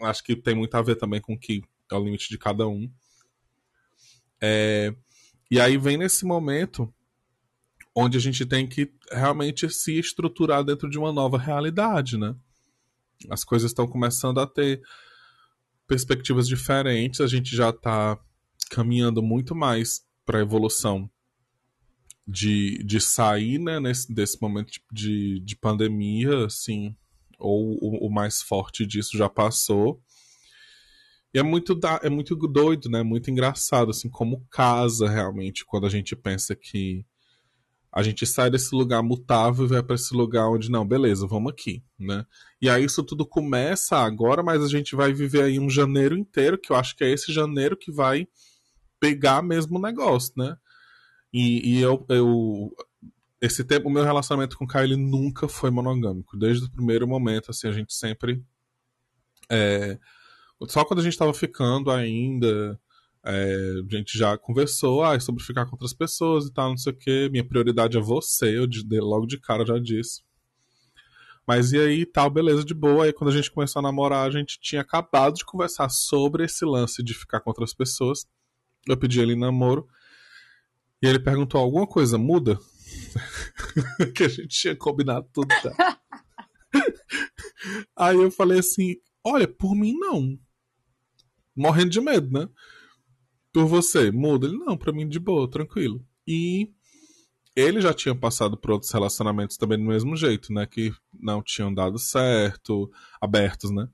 Acho 0.00 0.24
que 0.24 0.34
tem 0.34 0.54
muito 0.54 0.74
a 0.74 0.82
ver 0.82 0.96
também 0.96 1.20
com 1.20 1.34
o 1.34 1.38
que 1.38 1.62
é 1.90 1.94
o 1.94 2.04
limite 2.04 2.28
de 2.28 2.38
cada 2.38 2.66
um. 2.66 2.90
É... 4.40 4.94
E 5.50 5.60
aí 5.60 5.78
vem 5.78 5.96
nesse 5.96 6.24
momento 6.24 6.92
onde 7.94 8.18
a 8.18 8.20
gente 8.20 8.44
tem 8.44 8.66
que 8.66 8.92
realmente 9.12 9.70
se 9.70 9.96
estruturar 9.96 10.64
dentro 10.64 10.90
de 10.90 10.98
uma 10.98 11.12
nova 11.12 11.38
realidade, 11.38 12.18
né? 12.18 12.34
As 13.30 13.44
coisas 13.44 13.70
estão 13.70 13.86
começando 13.86 14.38
a 14.40 14.46
ter 14.46 14.82
perspectivas 15.86 16.48
diferentes, 16.48 17.20
a 17.20 17.26
gente 17.26 17.54
já 17.54 17.70
está 17.70 18.18
caminhando 18.70 19.22
muito 19.22 19.54
mais 19.54 20.04
para 20.24 20.38
a 20.38 20.42
evolução 20.42 21.10
de, 22.26 22.82
de 22.84 23.00
sair 23.00 23.58
né, 23.58 23.78
nesse, 23.78 24.12
desse 24.12 24.40
momento 24.40 24.72
de, 24.90 25.40
de 25.40 25.56
pandemia, 25.56 26.46
assim, 26.46 26.96
ou 27.38 27.74
o, 27.80 28.06
o, 28.06 28.10
mais 28.10 28.40
forte 28.42 28.86
disso 28.86 29.16
já 29.16 29.28
passou. 29.28 30.02
E 31.34 31.38
é 31.38 31.42
muito, 31.42 31.74
da, 31.74 32.00
é 32.02 32.08
muito 32.08 32.34
doido, 32.34 32.88
né? 32.88 33.02
Muito 33.02 33.30
engraçado, 33.30 33.90
assim, 33.90 34.08
como 34.08 34.46
casa 34.50 35.08
realmente, 35.08 35.64
quando 35.64 35.86
a 35.86 35.90
gente 35.90 36.16
pensa 36.16 36.54
que 36.54 37.04
A 37.94 38.02
gente 38.02 38.26
sai 38.26 38.50
desse 38.50 38.74
lugar 38.74 39.02
mutável 39.04 39.66
e 39.66 39.68
vai 39.68 39.82
para 39.82 39.94
esse 39.94 40.12
lugar 40.12 40.48
onde, 40.48 40.68
não, 40.68 40.84
beleza, 40.84 41.28
vamos 41.28 41.52
aqui, 41.52 41.84
né? 41.96 42.26
E 42.60 42.68
aí 42.68 42.84
isso 42.84 43.04
tudo 43.04 43.24
começa 43.24 43.96
agora, 43.96 44.42
mas 44.42 44.64
a 44.64 44.68
gente 44.68 44.96
vai 44.96 45.12
viver 45.12 45.44
aí 45.44 45.60
um 45.60 45.70
janeiro 45.70 46.18
inteiro, 46.18 46.58
que 46.58 46.72
eu 46.72 46.76
acho 46.76 46.96
que 46.96 47.04
é 47.04 47.10
esse 47.10 47.32
janeiro 47.32 47.76
que 47.76 47.92
vai 47.92 48.26
pegar 48.98 49.42
mesmo 49.42 49.78
o 49.78 49.80
negócio, 49.80 50.32
né? 50.36 50.56
E, 51.32 51.76
e 51.76 51.80
eu, 51.80 52.04
eu, 52.08 52.74
esse 53.40 53.62
tempo, 53.62 53.88
o 53.88 53.92
meu 53.92 54.02
relacionamento 54.02 54.56
com 54.56 54.64
o 54.64 54.78
ele 54.80 54.96
nunca 54.96 55.46
foi 55.46 55.70
monogâmico. 55.70 56.36
Desde 56.36 56.66
o 56.66 56.70
primeiro 56.70 57.06
momento, 57.06 57.50
assim, 57.50 57.68
a 57.68 57.72
gente 57.72 57.94
sempre. 57.94 58.42
É, 59.48 59.98
só 60.66 60.84
quando 60.84 61.00
a 61.00 61.02
gente 61.02 61.18
tava 61.18 61.34
ficando 61.34 61.90
ainda, 61.90 62.80
é, 63.26 63.80
a 63.90 63.96
gente 63.96 64.18
já 64.18 64.36
conversou 64.36 65.02
ah, 65.02 65.18
sobre 65.18 65.42
ficar 65.42 65.64
com 65.64 65.72
outras 65.72 65.94
pessoas 65.94 66.44
e 66.46 66.52
tal, 66.52 66.70
não 66.70 66.76
sei 66.76 66.92
o 66.92 66.96
que. 66.96 67.30
Minha 67.30 67.46
prioridade 67.46 67.96
é 67.96 68.00
você, 68.00 68.58
eu 68.58 68.66
de, 68.66 68.84
logo 69.00 69.26
de 69.26 69.40
cara 69.40 69.64
já 69.64 69.78
disse. 69.78 70.22
Mas 71.46 71.72
e 71.72 71.78
aí, 71.78 72.04
tal, 72.04 72.28
beleza, 72.28 72.64
de 72.64 72.74
boa. 72.74 73.04
Aí 73.04 73.12
quando 73.12 73.30
a 73.30 73.34
gente 73.34 73.50
começou 73.50 73.80
a 73.80 73.82
namorar, 73.82 74.26
a 74.26 74.30
gente 74.30 74.58
tinha 74.60 74.82
acabado 74.82 75.34
de 75.34 75.44
conversar 75.44 75.88
sobre 75.88 76.44
esse 76.44 76.64
lance 76.66 77.02
de 77.02 77.14
ficar 77.14 77.40
com 77.40 77.48
outras 77.48 77.72
pessoas. 77.72 78.26
Eu 78.86 78.96
pedi 78.96 79.20
ele 79.20 79.32
em 79.32 79.38
namoro. 79.38 79.88
E 81.02 81.06
ele 81.06 81.18
perguntou: 81.18 81.60
alguma 81.60 81.86
coisa 81.86 82.18
muda? 82.18 82.58
que 84.14 84.24
a 84.24 84.28
gente 84.28 84.48
tinha 84.48 84.76
combinado 84.76 85.28
tudo 85.32 85.48
já. 85.62 85.98
aí 87.96 88.16
eu 88.16 88.30
falei 88.30 88.58
assim: 88.58 88.96
olha, 89.22 89.48
por 89.48 89.74
mim 89.74 89.94
não. 89.94 90.38
Morrendo 91.56 91.90
de 91.90 92.00
medo, 92.00 92.30
né? 92.30 92.48
Por 93.54 93.66
você, 93.66 94.10
muda? 94.10 94.48
Ele, 94.48 94.58
não, 94.58 94.76
pra 94.76 94.92
mim 94.92 95.08
de 95.08 95.20
boa, 95.20 95.48
tranquilo. 95.48 96.04
E 96.26 96.72
ele 97.54 97.80
já 97.80 97.94
tinha 97.94 98.12
passado 98.12 98.56
por 98.56 98.72
outros 98.72 98.90
relacionamentos 98.90 99.56
também 99.56 99.78
do 99.78 99.84
mesmo 99.84 100.16
jeito, 100.16 100.52
né? 100.52 100.66
Que 100.66 100.92
não 101.12 101.40
tinham 101.40 101.72
dado 101.72 101.96
certo, 101.96 102.90
abertos, 103.20 103.70
né? 103.70 103.88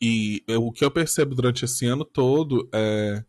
E 0.00 0.42
eu, 0.48 0.64
o 0.64 0.72
que 0.72 0.82
eu 0.82 0.90
percebo 0.90 1.34
durante 1.34 1.66
esse 1.66 1.84
ano 1.84 2.02
todo 2.02 2.66
é. 2.72 3.22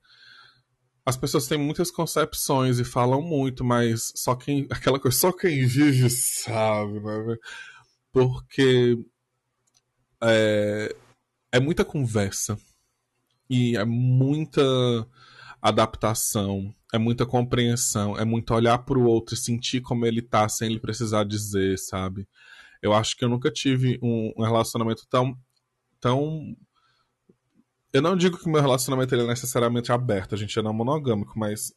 As 1.06 1.18
pessoas 1.18 1.46
têm 1.46 1.58
muitas 1.58 1.92
concepções 1.92 2.80
e 2.80 2.86
falam 2.86 3.22
muito, 3.22 3.66
mas 3.66 4.14
só 4.16 4.34
quem. 4.34 4.66
Aquela 4.72 4.98
coisa, 4.98 5.18
só 5.18 5.34
quem 5.34 5.66
vive 5.66 6.10
sabe, 6.10 7.02
né? 7.02 7.38
Porque. 8.14 8.98
É, 10.24 10.96
é 11.52 11.60
muita 11.60 11.84
conversa 11.84 12.58
e 13.52 13.76
é 13.76 13.84
muita 13.84 14.62
adaptação, 15.62 16.74
é 16.94 16.98
muita 16.98 17.26
compreensão, 17.26 18.18
é 18.18 18.24
muito 18.24 18.54
olhar 18.54 18.78
para 18.80 18.98
o 18.98 19.04
outro 19.04 19.36
e 19.36 19.38
sentir 19.38 19.82
como 19.82 20.06
ele 20.06 20.22
tá 20.22 20.48
sem 20.48 20.70
ele 20.70 20.80
precisar 20.80 21.26
dizer, 21.26 21.78
sabe? 21.78 22.26
Eu 22.82 22.94
acho 22.94 23.16
que 23.18 23.26
eu 23.26 23.30
nunca 23.30 23.52
tive 23.52 24.00
um, 24.02 24.32
um 24.38 24.44
relacionamento 24.44 25.06
tão 25.10 25.38
tão 26.00 26.56
eu 27.94 28.02
não 28.02 28.16
digo 28.16 28.38
que 28.38 28.50
meu 28.50 28.62
relacionamento 28.62 29.14
ele 29.14 29.24
é 29.24 29.28
necessariamente 29.28 29.92
aberto, 29.92 30.34
a 30.34 30.38
gente 30.38 30.58
é 30.58 30.62
não 30.62 30.74
monogâmico, 30.74 31.38
mas 31.38 31.74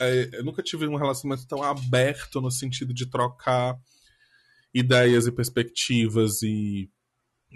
é, 0.00 0.38
eu 0.38 0.42
nunca 0.42 0.62
tive 0.62 0.86
um 0.86 0.96
relacionamento 0.96 1.46
tão 1.46 1.62
aberto 1.62 2.40
no 2.40 2.50
sentido 2.50 2.94
de 2.94 3.04
trocar 3.04 3.78
ideias 4.72 5.26
e 5.26 5.32
perspectivas 5.32 6.42
e 6.42 6.88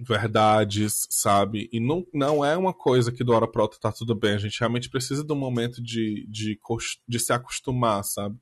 verdades, 0.02 1.07
sabe? 1.11 1.68
E 1.72 1.78
não, 1.78 2.04
não 2.12 2.44
é 2.44 2.57
uma 2.57 2.72
coisa 2.72 3.12
que 3.12 3.22
do 3.22 3.33
hora 3.33 3.46
pra 3.46 3.62
outra 3.62 3.78
tá 3.78 3.92
tudo 3.92 4.14
bem. 4.14 4.35
A 4.35 4.38
gente 4.38 4.59
realmente 4.59 4.90
precisa 4.90 5.24
de 5.24 5.33
um 5.33 5.37
momento 5.37 5.83
de, 5.83 6.26
de, 6.28 6.59
de 7.07 7.18
se 7.20 7.33
acostumar, 7.33 8.02
sabe? 8.02 8.37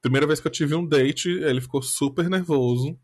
Primeira 0.00 0.26
vez 0.26 0.40
que 0.40 0.46
eu 0.46 0.52
tive 0.52 0.74
um 0.74 0.86
date, 0.86 1.28
ele 1.28 1.60
ficou 1.60 1.82
super 1.82 2.30
nervoso. 2.30 2.98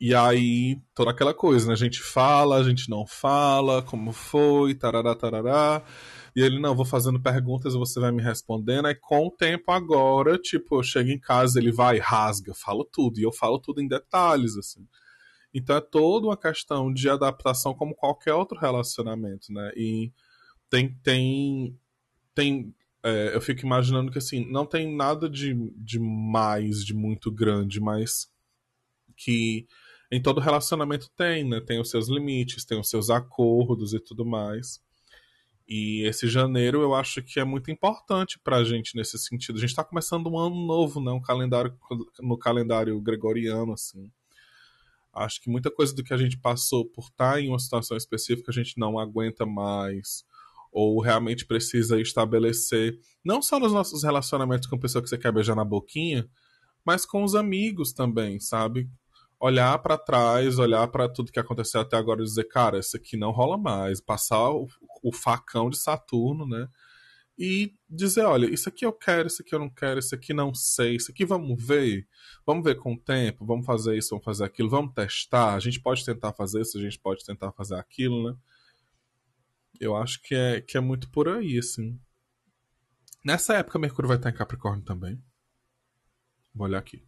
E 0.00 0.14
aí, 0.14 0.80
toda 0.94 1.10
aquela 1.10 1.34
coisa, 1.34 1.66
né? 1.66 1.72
A 1.72 1.76
gente 1.76 2.00
fala, 2.00 2.56
a 2.56 2.62
gente 2.62 2.88
não 2.88 3.04
fala, 3.04 3.82
como 3.82 4.12
foi, 4.12 4.72
tarará, 4.74 5.12
tarará. 5.14 5.82
E 6.36 6.40
ele, 6.40 6.60
não, 6.60 6.76
vou 6.76 6.84
fazendo 6.84 7.20
perguntas 7.20 7.74
e 7.74 7.78
você 7.78 7.98
vai 7.98 8.12
me 8.12 8.22
respondendo. 8.22 8.86
Aí, 8.86 8.94
com 8.94 9.26
o 9.26 9.30
tempo 9.30 9.72
agora, 9.72 10.38
tipo, 10.38 10.76
eu 10.76 10.82
chego 10.84 11.10
em 11.10 11.18
casa, 11.18 11.58
ele 11.58 11.72
vai, 11.72 11.98
rasga, 11.98 12.54
falo 12.54 12.84
tudo. 12.84 13.18
E 13.18 13.24
eu 13.24 13.32
falo 13.32 13.58
tudo 13.58 13.80
em 13.80 13.88
detalhes, 13.88 14.56
assim. 14.56 14.86
Então 15.52 15.76
é 15.76 15.80
toda 15.80 16.26
uma 16.26 16.36
questão 16.36 16.92
de 16.92 17.08
adaptação 17.08 17.74
como 17.74 17.94
qualquer 17.94 18.34
outro 18.34 18.58
relacionamento, 18.58 19.52
né? 19.52 19.72
E 19.76 20.12
tem 20.70 20.94
tem 21.02 21.78
tem 22.34 22.74
é, 23.02 23.34
eu 23.34 23.40
fico 23.40 23.64
imaginando 23.64 24.10
que 24.10 24.18
assim 24.18 24.50
não 24.50 24.66
tem 24.66 24.94
nada 24.94 25.28
de, 25.28 25.54
de 25.76 25.98
mais 25.98 26.84
de 26.84 26.94
muito 26.94 27.30
grande, 27.30 27.80
mas 27.80 28.30
que 29.16 29.66
em 30.10 30.22
todo 30.22 30.40
relacionamento 30.40 31.10
tem, 31.16 31.44
né? 31.44 31.60
Tem 31.60 31.80
os 31.80 31.90
seus 31.90 32.08
limites, 32.08 32.64
tem 32.64 32.78
os 32.80 32.88
seus 32.88 33.10
acordos 33.10 33.92
e 33.94 34.00
tudo 34.00 34.24
mais. 34.24 34.80
E 35.68 36.02
esse 36.06 36.26
janeiro 36.28 36.80
eu 36.80 36.94
acho 36.94 37.22
que 37.22 37.38
é 37.38 37.44
muito 37.44 37.70
importante 37.70 38.38
pra 38.42 38.64
gente 38.64 38.96
nesse 38.96 39.18
sentido. 39.18 39.58
A 39.58 39.60
gente 39.60 39.74
tá 39.74 39.84
começando 39.84 40.26
um 40.28 40.38
ano 40.38 40.66
novo, 40.66 41.00
né? 41.00 41.10
Um 41.12 41.20
calendário 41.20 41.76
no 42.20 42.38
calendário 42.38 42.98
gregoriano, 43.00 43.74
assim. 43.74 44.10
Acho 45.24 45.40
que 45.40 45.50
muita 45.50 45.70
coisa 45.70 45.94
do 45.94 46.02
que 46.02 46.14
a 46.14 46.16
gente 46.16 46.38
passou 46.38 46.84
por 46.86 47.04
estar 47.04 47.40
em 47.40 47.48
uma 47.48 47.58
situação 47.58 47.96
específica 47.96 48.50
a 48.50 48.54
gente 48.54 48.78
não 48.78 48.98
aguenta 48.98 49.44
mais. 49.44 50.24
Ou 50.70 51.00
realmente 51.00 51.46
precisa 51.46 52.00
estabelecer, 52.00 52.98
não 53.24 53.40
só 53.40 53.58
nos 53.58 53.72
nossos 53.72 54.02
relacionamentos 54.02 54.68
com 54.68 54.76
a 54.76 54.78
pessoa 54.78 55.02
que 55.02 55.08
você 55.08 55.18
quer 55.18 55.32
beijar 55.32 55.56
na 55.56 55.64
boquinha, 55.64 56.28
mas 56.84 57.04
com 57.04 57.22
os 57.24 57.34
amigos 57.34 57.92
também, 57.92 58.38
sabe? 58.38 58.88
Olhar 59.40 59.78
para 59.78 59.96
trás, 59.96 60.58
olhar 60.58 60.86
para 60.88 61.08
tudo 61.08 61.32
que 61.32 61.40
aconteceu 61.40 61.80
até 61.80 61.96
agora 61.96 62.20
e 62.20 62.24
dizer, 62.24 62.44
cara, 62.44 62.78
isso 62.78 62.96
aqui 62.96 63.16
não 63.16 63.30
rola 63.30 63.56
mais. 63.56 64.00
Passar 64.00 64.50
o, 64.50 64.66
o 65.02 65.12
facão 65.12 65.70
de 65.70 65.78
Saturno, 65.78 66.46
né? 66.46 66.68
E 67.38 67.72
dizer, 67.88 68.24
olha, 68.24 68.52
isso 68.52 68.68
aqui 68.68 68.84
eu 68.84 68.92
quero, 68.92 69.28
isso 69.28 69.42
aqui 69.42 69.54
eu 69.54 69.60
não 69.60 69.70
quero, 69.70 70.00
isso 70.00 70.12
aqui 70.12 70.34
não 70.34 70.52
sei, 70.52 70.96
isso 70.96 71.12
aqui 71.12 71.24
vamos 71.24 71.64
ver, 71.64 72.08
vamos 72.44 72.64
ver 72.64 72.74
com 72.74 72.94
o 72.94 72.98
tempo, 72.98 73.46
vamos 73.46 73.64
fazer 73.64 73.96
isso, 73.96 74.10
vamos 74.10 74.24
fazer 74.24 74.44
aquilo, 74.44 74.68
vamos 74.68 74.92
testar, 74.92 75.54
a 75.54 75.60
gente 75.60 75.80
pode 75.80 76.04
tentar 76.04 76.32
fazer 76.32 76.62
isso, 76.62 76.76
a 76.76 76.80
gente 76.80 76.98
pode 76.98 77.24
tentar 77.24 77.52
fazer 77.52 77.76
aquilo, 77.76 78.28
né? 78.28 78.36
Eu 79.78 79.94
acho 79.94 80.20
que 80.20 80.34
é, 80.34 80.60
que 80.60 80.76
é 80.76 80.80
muito 80.80 81.08
por 81.10 81.28
aí, 81.28 81.56
assim. 81.58 81.96
Nessa 83.24 83.54
época, 83.54 83.78
Mercúrio 83.78 84.08
vai 84.08 84.16
estar 84.16 84.30
em 84.30 84.34
Capricórnio 84.34 84.84
também. 84.84 85.22
Vou 86.52 86.66
olhar 86.66 86.78
aqui. 86.78 87.07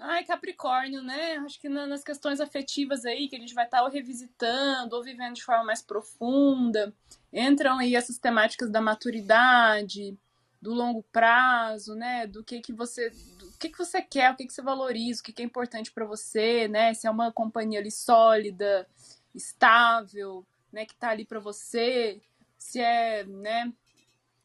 Ai, 0.00 0.24
Capricórnio, 0.24 1.02
né? 1.02 1.38
Acho 1.38 1.60
que 1.60 1.68
nas 1.68 2.04
questões 2.04 2.40
afetivas 2.40 3.04
aí, 3.04 3.28
que 3.28 3.34
a 3.34 3.38
gente 3.38 3.52
vai 3.54 3.64
estar 3.64 3.82
ou 3.82 3.90
revisitando 3.90 4.94
ou 4.94 5.02
vivendo 5.02 5.34
de 5.34 5.44
forma 5.44 5.64
mais 5.64 5.82
profunda, 5.82 6.94
entram 7.32 7.78
aí 7.78 7.96
essas 7.96 8.16
temáticas 8.16 8.70
da 8.70 8.80
maturidade, 8.80 10.16
do 10.62 10.72
longo 10.72 11.02
prazo, 11.12 11.96
né? 11.96 12.28
Do 12.28 12.44
que 12.44 12.60
que 12.60 12.72
você, 12.72 13.10
do 13.10 13.50
que 13.58 13.70
que 13.70 13.78
você 13.78 14.00
quer, 14.00 14.32
o 14.32 14.36
que 14.36 14.46
que 14.46 14.52
você 14.52 14.62
valoriza, 14.62 15.20
o 15.20 15.24
que 15.24 15.32
que 15.32 15.42
é 15.42 15.44
importante 15.44 15.90
para 15.90 16.04
você, 16.04 16.68
né? 16.68 16.94
Se 16.94 17.08
é 17.08 17.10
uma 17.10 17.32
companhia 17.32 17.80
ali 17.80 17.90
sólida, 17.90 18.86
estável, 19.34 20.46
né? 20.72 20.86
Que 20.86 20.94
tá 20.94 21.10
ali 21.10 21.24
para 21.24 21.40
você, 21.40 22.20
se 22.56 22.80
é, 22.80 23.24
né? 23.24 23.72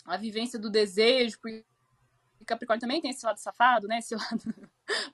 A 0.06 0.18
vivência 0.18 0.58
do 0.58 0.70
desejo, 0.70 1.40
porque 1.40 1.64
Capricórnio 2.46 2.82
também 2.82 3.02
tem 3.02 3.12
esse 3.12 3.26
lado 3.26 3.38
safado, 3.38 3.88
né? 3.88 4.00
Esse 4.00 4.16
lado 4.16 4.42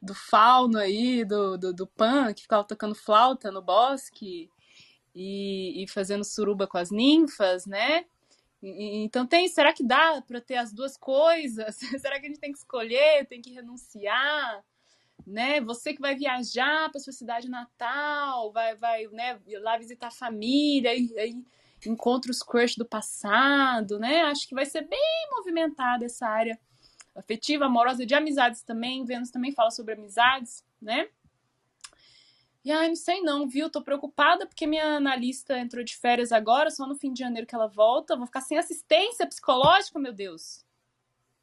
do 0.02 0.14
fauno 0.14 0.78
aí, 0.78 1.24
do, 1.24 1.58
do, 1.58 1.74
do 1.74 1.88
Pan, 1.88 2.34
que 2.34 2.44
ficava 2.44 2.64
tocando 2.64 2.96
flauta 2.96 3.52
no 3.52 3.62
bosque 3.62 4.50
e, 5.16 5.84
e 5.84 5.88
fazendo 5.88 6.24
suruba 6.24 6.68
com 6.68 6.78
as 6.78 6.92
ninfas, 6.92 7.66
né? 7.66 8.06
Então 8.62 9.26
tem, 9.26 9.48
será 9.48 9.72
que 9.72 9.84
dá 9.84 10.22
para 10.22 10.42
ter 10.42 10.58
as 10.58 10.74
duas 10.74 10.98
coisas? 10.98 11.76
será 12.00 12.20
que 12.20 12.26
a 12.26 12.30
gente 12.30 12.40
tem 12.40 12.52
que 12.52 12.58
escolher, 12.58 13.26
tem 13.26 13.42
que 13.42 13.54
renunciar? 13.54 14.64
Né? 15.26 15.62
Você 15.62 15.94
que 15.94 16.02
vai 16.02 16.16
viajar 16.16 16.90
para 16.90 17.00
sua 17.00 17.14
cidade 17.14 17.50
natal, 17.50 18.52
vai, 18.52 18.76
vai, 18.76 19.08
né, 19.08 19.40
lá 19.62 19.78
visitar 19.78 20.08
a 20.08 20.12
família, 20.12 20.92
aí 20.92 21.38
encontra 21.86 22.32
os 22.32 22.42
crush 22.42 22.76
do 22.76 22.86
passado, 22.86 24.00
né? 24.00 24.22
Acho 24.24 24.48
que 24.48 24.56
vai 24.56 24.66
ser 24.66 24.82
bem 24.82 25.28
movimentada 25.32 26.06
essa 26.06 26.28
área 26.28 26.60
afetiva, 27.20 27.66
amorosa, 27.66 28.06
de 28.06 28.16
amizades 28.16 28.62
também. 28.62 29.06
Vênus 29.06 29.30
também 29.30 29.52
fala 29.52 29.72
sobre 29.72 29.94
amizades, 29.94 30.64
né? 30.82 31.08
E 32.64 32.72
ai, 32.72 32.90
não 32.90 32.96
sei 32.96 33.22
não, 33.22 33.48
viu? 33.48 33.70
Tô 33.70 33.82
preocupada 33.82 34.46
porque 34.46 34.68
minha 34.68 34.98
analista 34.98 35.58
entrou 35.58 35.84
de 35.84 35.96
férias 35.96 36.32
agora, 36.32 36.70
só 36.70 36.86
no 36.86 36.96
fim 36.96 37.14
de 37.14 37.20
janeiro 37.20 37.48
que 37.48 37.56
ela 37.56 37.68
volta. 37.68 38.18
Vou 38.18 38.26
ficar 38.26 38.42
sem 38.42 38.58
assistência 38.58 39.26
psicológica, 39.26 39.98
meu 39.98 40.14
Deus. 40.14 40.66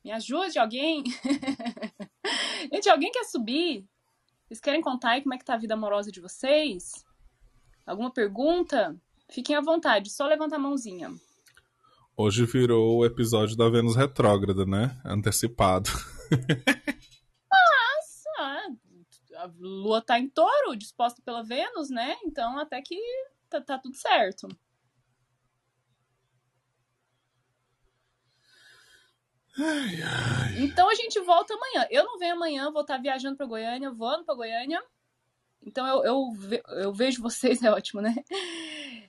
Me 0.04 0.12
ajude 0.12 0.58
alguém. 0.58 1.02
Gente, 2.72 2.88
alguém 2.88 3.10
quer 3.10 3.24
subir? 3.24 3.84
Vocês 4.46 4.60
querem 4.60 4.80
contar 4.80 5.10
aí 5.10 5.22
como 5.22 5.34
é 5.34 5.38
que 5.38 5.44
tá 5.44 5.54
a 5.54 5.58
vida 5.58 5.74
amorosa 5.74 6.12
de 6.12 6.20
vocês? 6.20 7.04
Alguma 7.84 8.12
pergunta? 8.12 8.96
Fiquem 9.28 9.56
à 9.56 9.60
vontade, 9.60 10.10
só 10.10 10.26
levanta 10.26 10.56
a 10.56 10.58
mãozinha. 10.58 11.12
Hoje 12.16 12.46
virou 12.46 12.98
o 12.98 13.04
episódio 13.04 13.56
da 13.56 13.68
Vênus 13.68 13.94
retrógrada, 13.94 14.64
né? 14.64 14.98
Antecipado. 15.04 15.90
Ah, 18.38 18.68
a 19.38 19.50
Lua 19.58 20.00
tá 20.00 20.18
em 20.18 20.28
touro, 20.28 20.76
disposta 20.76 21.20
pela 21.22 21.42
Vênus, 21.42 21.90
né? 21.90 22.16
Então 22.24 22.58
até 22.58 22.80
que 22.80 22.98
tá, 23.50 23.60
tá 23.60 23.78
tudo 23.78 23.96
certo. 23.96 24.48
Ai, 29.58 30.02
ai. 30.02 30.62
Então 30.64 30.88
a 30.88 30.94
gente 30.94 31.18
volta 31.20 31.54
amanhã. 31.54 31.86
Eu 31.90 32.04
não 32.04 32.18
venho 32.18 32.34
amanhã, 32.34 32.70
vou 32.70 32.82
estar 32.82 32.98
viajando 32.98 33.36
pra 33.36 33.46
Goiânia, 33.46 33.90
voando 33.90 34.24
pra 34.24 34.34
Goiânia. 34.34 34.82
Então 35.62 35.86
eu, 35.86 36.04
eu, 36.04 36.32
ve- 36.32 36.62
eu 36.82 36.92
vejo 36.92 37.22
vocês, 37.22 37.60
é 37.64 37.70
ótimo, 37.70 38.00
né? 38.02 38.14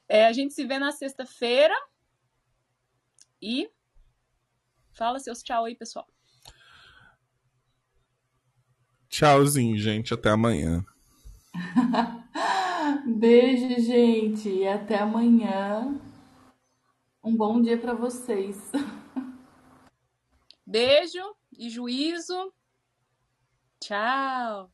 É, 0.08 0.26
a 0.26 0.32
gente 0.34 0.54
se 0.54 0.66
vê 0.66 0.80
na 0.80 0.92
sexta-feira. 0.92 1.76
E 3.42 3.70
fala 4.94 5.20
seus 5.20 5.44
tchau 5.44 5.66
aí, 5.66 5.76
pessoal. 5.76 6.08
Tchauzinho, 9.10 9.78
gente. 9.78 10.14
Até 10.14 10.30
amanhã. 10.30 10.86
Beijo, 13.18 13.82
gente. 13.82 14.50
E 14.50 14.68
até 14.68 14.98
amanhã. 14.98 16.00
Um 17.24 17.36
bom 17.36 17.62
dia 17.62 17.78
pra 17.78 17.94
vocês. 17.94 18.72
Beijo 20.66 21.36
e 21.58 21.70
juízo. 21.70 22.54
Tchau. 23.80 24.72